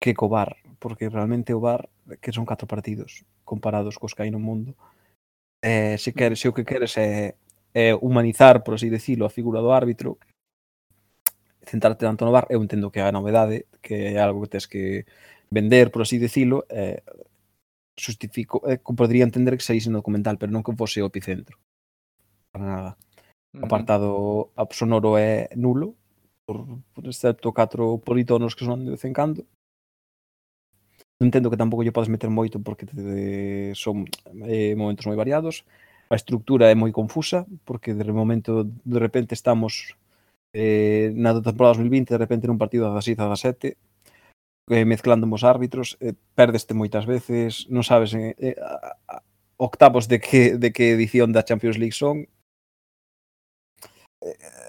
[0.00, 1.88] que co bar, porque realmente o bar,
[2.20, 4.76] que son catro partidos comparados cos que hai no mundo,
[5.64, 7.36] eh, se, queres, se o que queres é,
[7.72, 10.16] é humanizar, por así decirlo, a figura do árbitro,
[11.64, 14.66] centrarte tanto no bar, eu entendo que é a novedade, que é algo que tens
[14.66, 15.04] que
[15.50, 17.04] vender, por así decirlo, eh,
[17.96, 21.60] justifico, eh, podría entender que saíse no documental, pero non que fose o epicentro.
[22.52, 22.90] Para nada.
[23.54, 25.96] O apartado sonoro é nulo,
[26.46, 26.58] por,
[26.94, 29.42] por excepto catro politonos que son de vez en cando.
[31.20, 34.06] Entendo que tampouco lle podes meter moito porque te, te, son
[34.46, 35.66] eh, momentos moi variados.
[36.10, 39.94] A estructura é moi confusa porque de momento de repente estamos
[40.54, 43.76] eh, na temporada 2020 de repente nun partido das 6 a das 7
[44.70, 48.56] eh, mezclando os árbitros, eh, perdeste moitas veces, non sabes eh, eh,
[49.58, 52.30] octavos de que, de que edición da Champions League son,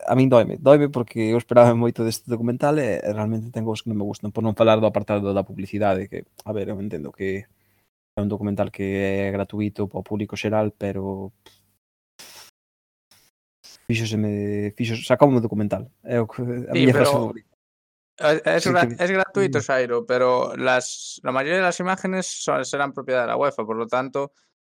[0.07, 3.91] a min doime, doime porque eu esperaba moito deste documental e realmente ten cousas que
[3.91, 7.11] non me gustan, por non falar do apartado da publicidade, que, a ver, eu entendo
[7.11, 7.43] que
[8.15, 11.35] é un documental que é gratuito para o público xeral, pero
[13.87, 15.91] fíxoseme, fixo, sacoume o documental.
[16.03, 17.11] É o a sí, miña pero...
[17.11, 17.51] favorita.
[18.21, 19.03] Es, gra sí, que...
[19.03, 19.61] es gratuito, mm.
[19.61, 23.75] Sairo, pero las, la mayoría de las imágenes son, serán propiedad de la UEFA, por
[23.75, 24.31] lo tanto,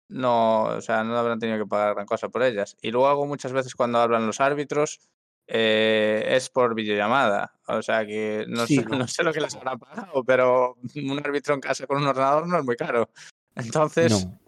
[0.08, 2.76] no, o sea, no habrán tenido que pagar gran cosa por ellas.
[2.80, 5.00] Y luego muchas veces cuando hablan los árbitros
[5.46, 7.54] eh, es por videollamada.
[7.68, 8.98] O sea que no, sí, sé, no.
[8.98, 12.46] no, sé, lo que les habrá pagado, pero un árbitro en casa con un ordenador
[12.46, 13.10] no es muy caro.
[13.54, 14.12] Entonces.
[14.12, 14.38] No,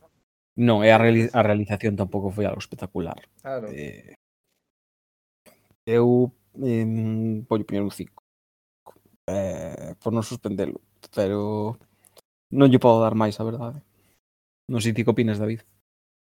[0.78, 3.18] no eh, a, reali a realización tampouco foi algo espectacular.
[3.42, 3.68] Claro.
[3.70, 4.14] Eh,
[5.86, 6.32] eu
[6.62, 8.22] eh, pollo primeiro un 5
[9.28, 10.82] eh, por non suspendelo,
[11.14, 11.78] pero
[12.50, 13.80] non lle podo dar máis, a verdade.
[14.68, 15.64] Non sei ti que opinas, David.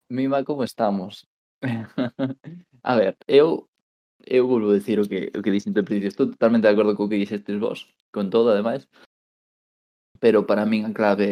[0.07, 1.27] Mima como estamos.
[2.89, 3.67] a ver, eu
[4.25, 6.11] eu volvo a decir o que o que dixen ao principio.
[6.11, 8.87] Estou totalmente de acordo co que dixestes vos, con todo ademais.
[10.23, 11.29] Pero para min a clave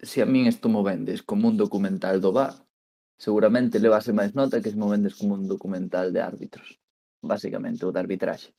[0.00, 2.54] se a min isto mo vendes como un documental do bar,
[3.18, 6.80] seguramente levase máis nota que se mo vendes como un documental de árbitros,
[7.22, 8.50] basicamente, ou de arbitraxe.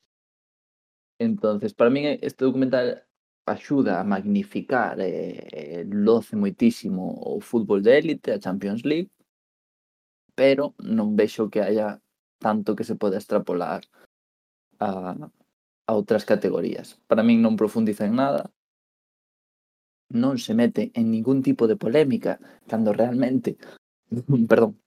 [1.19, 3.06] Entonces, para min este documental
[3.48, 9.10] axuda a magnificar eh, e loce moitísimo o fútbol de élite, a Champions League,
[10.36, 11.98] pero non vexo que haya
[12.38, 13.82] tanto que se pode extrapolar
[14.80, 15.15] a,
[15.88, 16.99] a outras categorías.
[17.10, 18.52] Para min non profundiza en nada,
[20.14, 23.57] non se mete en ningún tipo de polémica cando realmente,
[24.52, 24.80] perdón,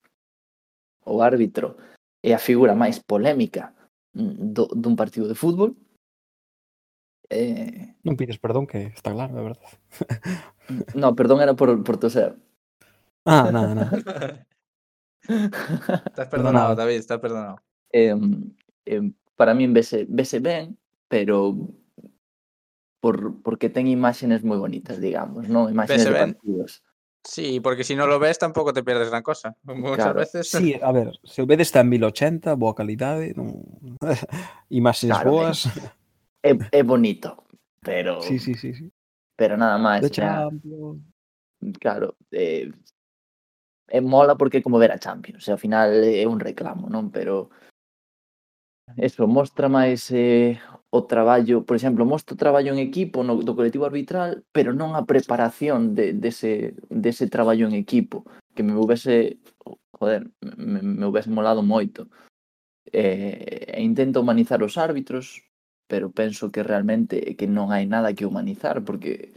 [1.05, 1.77] o árbitro
[2.23, 3.74] eh, é a figura máis polémica
[4.15, 5.77] mm, do, dun partido de fútbol,
[7.31, 9.70] Eh, Non pides perdón, que está claro, é verdade.
[10.98, 12.35] no, perdón, era por, por toser.
[13.24, 13.90] Ah, nada, nada.
[15.31, 16.31] Estás Perdonado.
[16.31, 17.57] perdonado, David, estás perdonado.
[17.93, 18.16] eh,
[18.86, 20.74] eh, para min vese, vese ben,
[21.09, 21.55] pero
[23.01, 25.70] por, porque ten imágenes moi bonitas, digamos, non?
[25.70, 26.82] Imágenes de partidos.
[27.23, 29.55] Sí, porque si no lo ves tampoco te pierdes gran cosa.
[29.69, 30.20] Muchas Claro.
[30.24, 30.48] veces.
[30.51, 33.61] Sí, a ver, se o vedes está en 1080, boa calidade, non...
[34.73, 35.69] imaxes Claro, boas.
[36.42, 37.44] é, é bonito,
[37.80, 38.20] pero...
[38.22, 38.92] Sí, sí, sí, sí.
[39.36, 40.04] Pero nada máis.
[41.80, 42.68] Claro, eh,
[43.88, 47.10] é mola porque é como ver a Champions, e ao final é un reclamo, non?
[47.10, 47.50] Pero
[48.96, 50.60] eso, mostra máis eh,
[50.90, 54.92] o traballo, por exemplo, mostra o traballo en equipo no, do colectivo arbitral, pero non
[54.92, 59.38] a preparación de, dese, de dese traballo en equipo, que me houvese,
[59.96, 62.08] joder, me, me houvese molado moito.
[62.92, 65.46] Eh, e intento humanizar os árbitros,
[65.90, 69.34] pero penso que realmente que non hai nada que humanizar porque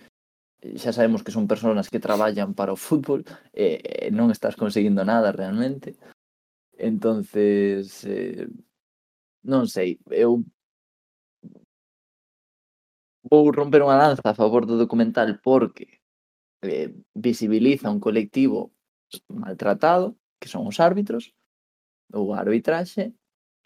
[0.61, 3.25] eh, xa sabemos que son personas que traballan para o fútbol
[3.57, 5.97] e eh, non estás conseguindo nada realmente.
[6.77, 8.45] Entonces, eh,
[9.41, 10.45] non sei, eu
[13.25, 16.05] vou romper unha lanza a favor do documental porque
[16.61, 18.69] eh, visibiliza un colectivo
[19.25, 21.33] maltratado, que son os árbitros,
[22.13, 23.17] ou a arbitraxe,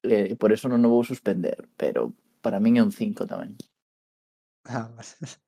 [0.08, 2.16] eh, por eso non o vou suspender, pero
[2.48, 3.60] para min é un 5 tamén.
[4.64, 5.12] Ah, vale.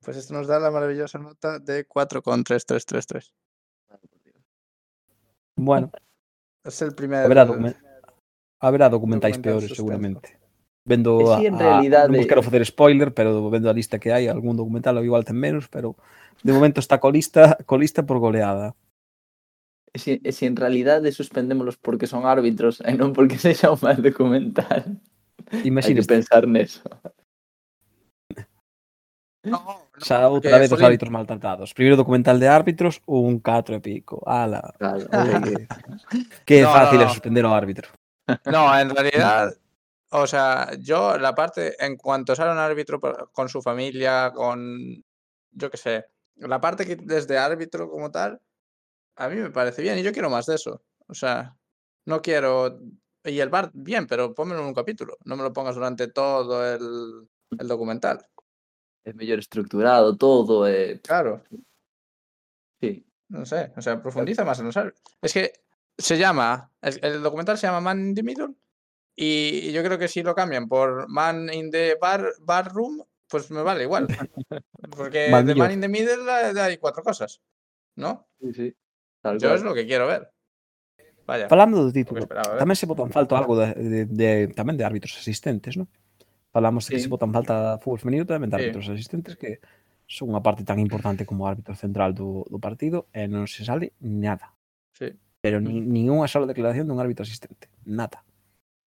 [0.00, 3.34] Pues esto nos da la maravillosa nota de 4,3333.
[5.56, 5.92] Bueno,
[6.64, 7.26] Es el primer.
[7.26, 7.76] haberá, documen...
[8.60, 10.38] haberá documentais documental peores seguramente.
[10.88, 14.00] Vendo E si, a, en a- non vos quero facer spoiler, pero vendo a lista
[14.00, 16.00] que hai, algún documental igual ten menos, pero
[16.40, 18.72] de momento está colista, colista por goleada.
[19.92, 24.96] Si, si en realidade suspendémolos porque son árbitros e non porque sexa un mal documental.
[25.64, 26.82] Imagínate, pensar neso.
[29.42, 31.72] No, no, xa outra vez os árbitros maltratados.
[31.72, 34.20] Primeiro documental de árbitros, un 4 e pico.
[34.26, 35.08] Ala, Claro,
[36.44, 37.10] que No, no, fácil é no.
[37.10, 37.88] suspender ao árbitro.
[38.46, 39.56] No, en realidad,
[40.10, 43.00] o sea, yo la parte, en cuanto sale un árbitro
[43.32, 45.02] con su familia, con,
[45.52, 46.06] yo qué sé,
[46.36, 48.40] la parte que desde árbitro como tal,
[49.16, 50.82] a mí me parece bien y yo quiero más de eso.
[51.08, 51.56] O sea,
[52.06, 52.78] no quiero,
[53.24, 56.64] y el bar, bien, pero pónmelo en un capítulo, no me lo pongas durante todo
[56.74, 57.28] el,
[57.58, 58.24] el documental.
[59.04, 61.42] é mellor estructurado todo, e Claro,
[62.80, 63.06] sí.
[63.28, 65.02] no sé, o sea, profundiza más en los árbitros.
[65.22, 65.52] Es que
[65.96, 68.54] se llama, el, el documental se llama Man in the Middle
[69.16, 73.50] y yo creo que si lo cambian por Man in the Bar, bar Room, pues
[73.50, 74.06] me vale igual.
[74.96, 75.54] Porque de.
[75.54, 77.40] Man in the Middle hay- hay cuatro cosas,
[77.96, 78.28] ¿no?
[78.40, 78.76] Sí, sí.
[79.22, 79.58] Tal Yo cual.
[79.58, 80.30] es lo que quiero ver.
[81.30, 84.82] Vaya, Falando do título, esperaba, tamén se botan falta algo de, de, de, tamén de
[84.82, 85.86] árbitros asistentes, non?
[86.50, 86.90] Falamos sí.
[86.90, 88.98] que se botan falta fútbol femenino tamén de árbitros sí.
[88.98, 89.62] asistentes que
[90.10, 93.94] son unha parte tan importante como árbitro central do, do partido e non se sale
[94.02, 94.50] nada.
[94.90, 95.14] Sí.
[95.38, 97.70] Pero ni, unha sola declaración dun árbitro asistente.
[97.86, 98.26] Nada.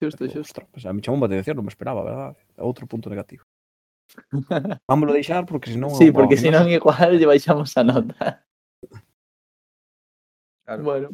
[0.03, 0.59] Justo, Pero, justo.
[0.59, 2.35] Ostras, pues, a mi chamou de decir, non me esperaba, verdad?
[2.59, 3.47] Outro punto negativo.
[4.83, 5.95] Vámoslo deixar porque senón...
[5.95, 8.43] Sí, porque senón igual lle baixamos a nota.
[10.67, 10.83] Claro.
[10.83, 11.07] Bueno,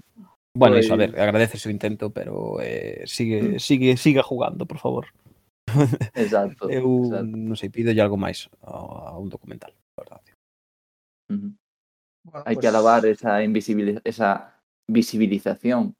[0.55, 0.81] Bueno, Uy.
[0.81, 3.59] eso, a ver, agradece seu intento, pero eh, sigue, mm.
[3.59, 5.07] sigue, siga jugando, por favor.
[6.15, 6.69] Exacto.
[6.69, 7.37] Eu, exacto.
[7.37, 10.33] non sei, pido algo máis a, a un documental, a verdade.
[11.29, 11.51] Uh -huh.
[12.25, 12.61] bueno, Hai pues...
[12.65, 14.57] que alabar esa invisibiliz esa
[14.89, 15.93] visibilización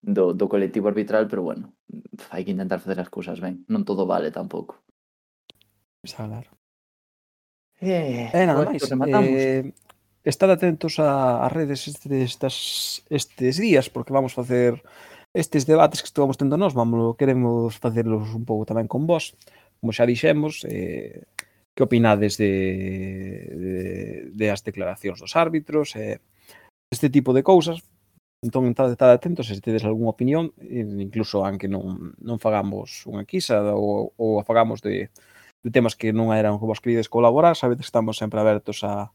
[0.00, 1.76] do, do colectivo arbitral, pero bueno,
[2.32, 3.68] hai que intentar facer as cousas ben.
[3.68, 4.80] Non todo vale tampouco.
[6.00, 6.48] Está claro.
[7.80, 9.12] Eh, e eh, nada pois máis.
[9.12, 9.72] Pois eh,
[10.24, 14.82] estad atentos a, a redes estas, estes días porque vamos facer
[15.32, 19.38] estes debates que estamos tendo nós, vamos, queremos facerlos un pouco tamén con vós,
[19.78, 21.22] como xa dixemos, eh,
[21.74, 22.52] que opinades de,
[23.54, 23.76] de,
[24.34, 26.18] de as declaracións dos árbitros, eh,
[26.90, 27.78] este tipo de cousas,
[28.42, 33.22] entón estad, estad atentos se tedes algunha opinión, eh, incluso aunque non, non fagamos unha
[33.22, 35.14] quisa ou, ou a fagamos de,
[35.62, 39.14] de temas que non eran como vos querides colaborar, sabedes que estamos sempre abertos a,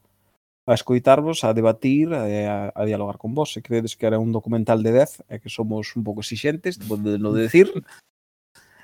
[0.65, 3.53] a escoitarvos, a debatir, a, a dialogar con vos.
[3.53, 7.31] Se credes que era un documental de 10, é que somos un pouco exixentes, no
[7.33, 7.69] de decir.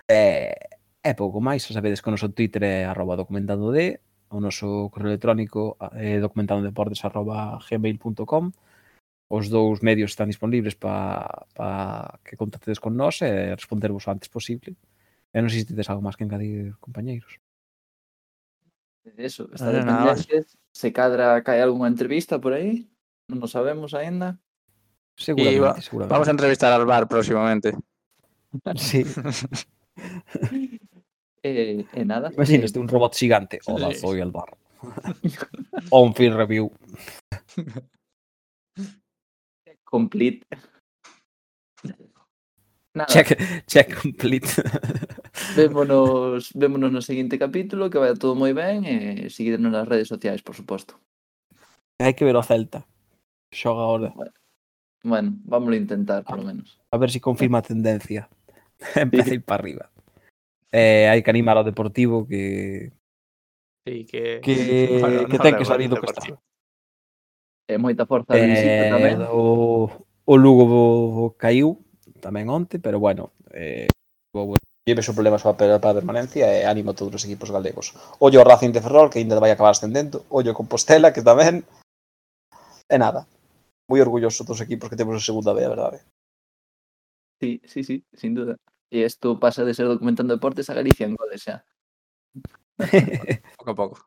[0.05, 3.97] É, é pouco máis, sabedes que o noso Twitter é arroba documentando de,
[4.29, 8.51] o noso correo electrónico é documentando deportes arroba gmail.com
[9.31, 14.27] os dous medios están disponibles para pa que contactedes con nós e respondervos o antes
[14.27, 14.75] posible.
[15.31, 17.39] E non sei se tedes algo máis que engadir, compañeiros.
[19.15, 22.87] Eso, estaré pendientes Se cadra cae algunha entrevista por aí.
[23.31, 24.39] Non o sabemos aínda.
[25.19, 26.13] Seguramente, va- seguramente.
[26.15, 27.75] Vamos a entrevistar al bar próximamente.
[28.75, 29.07] Sí.
[31.43, 32.31] E, e nada.
[32.35, 33.59] Imagínate un robot gigante.
[33.67, 34.51] Hola, soy el bar.
[35.91, 36.67] o un film review.
[39.65, 40.47] eh, complete.
[42.93, 43.07] Nada.
[43.07, 44.47] Check, check complete.
[45.55, 50.43] Vémonos, vémonos no seguinte capítulo, que vaya todo moi ben e seguidnos nas redes sociais,
[50.43, 50.99] por suposto.
[52.03, 52.83] Hai que ver o Celta.
[53.47, 54.11] Xoga ahora.
[55.07, 56.79] Bueno, vámonos vamos a intentar, por lo ah, menos.
[56.91, 58.27] A ver se si confirma a tendencia.
[58.95, 59.85] Empeza ir para arriba.
[60.71, 62.91] Eh, hai que animar ao Deportivo que...
[63.87, 64.43] Sí, que...
[64.43, 66.27] Que, no, no, que ten que salir do que está.
[67.71, 69.17] E moita forza de visita eh, tamén.
[69.31, 69.87] O,
[70.27, 71.79] o Lugo caiu,
[72.21, 73.89] tamén onte, pero bueno, eh,
[74.85, 77.93] lleve o vexo problemas para a permanencia e ánimo a todos os equipos galegos.
[78.21, 81.65] Ollo o Racing de Ferrol, que ainda vai acabar ascendendo, ollo Compostela, que tamén,
[82.87, 83.25] e nada.
[83.89, 85.99] Moi orgulloso dos equipos que temos en segunda B, a verdade.
[87.41, 88.55] Sí, sí, sí, sin duda.
[88.91, 91.65] E isto pasa de ser documentando deportes a Galicia en goles xa.
[93.57, 93.97] pouco a pouco.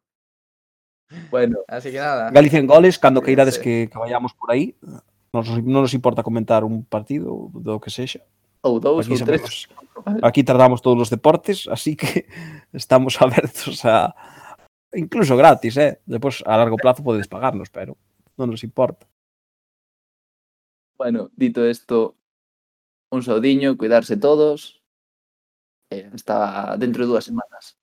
[1.30, 2.30] Bueno, así que nada.
[2.30, 4.74] Galicia en goles, cando queirades que, que vayamos por aí,
[5.34, 8.22] Nos, non nos importa comentar un partido do que sexa.
[8.62, 9.66] Ou dous ou tres.
[10.22, 12.30] Aquí tratamos todos os deportes, así que
[12.70, 14.14] estamos abertos a
[14.94, 15.98] incluso gratis, eh.
[16.06, 17.98] Depois a largo plazo podedes pagarnos, pero
[18.38, 19.10] non nos importa.
[20.94, 22.14] Bueno, dito isto,
[23.10, 24.86] un saudiño, cuidarse todos.
[25.90, 27.74] Eh, hasta dentro de dúas semanas.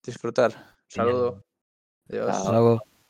[0.00, 0.56] Disfrutar.
[0.88, 1.44] Saludo.
[2.08, 2.32] Adiós.
[2.32, 2.93] Hasta logo.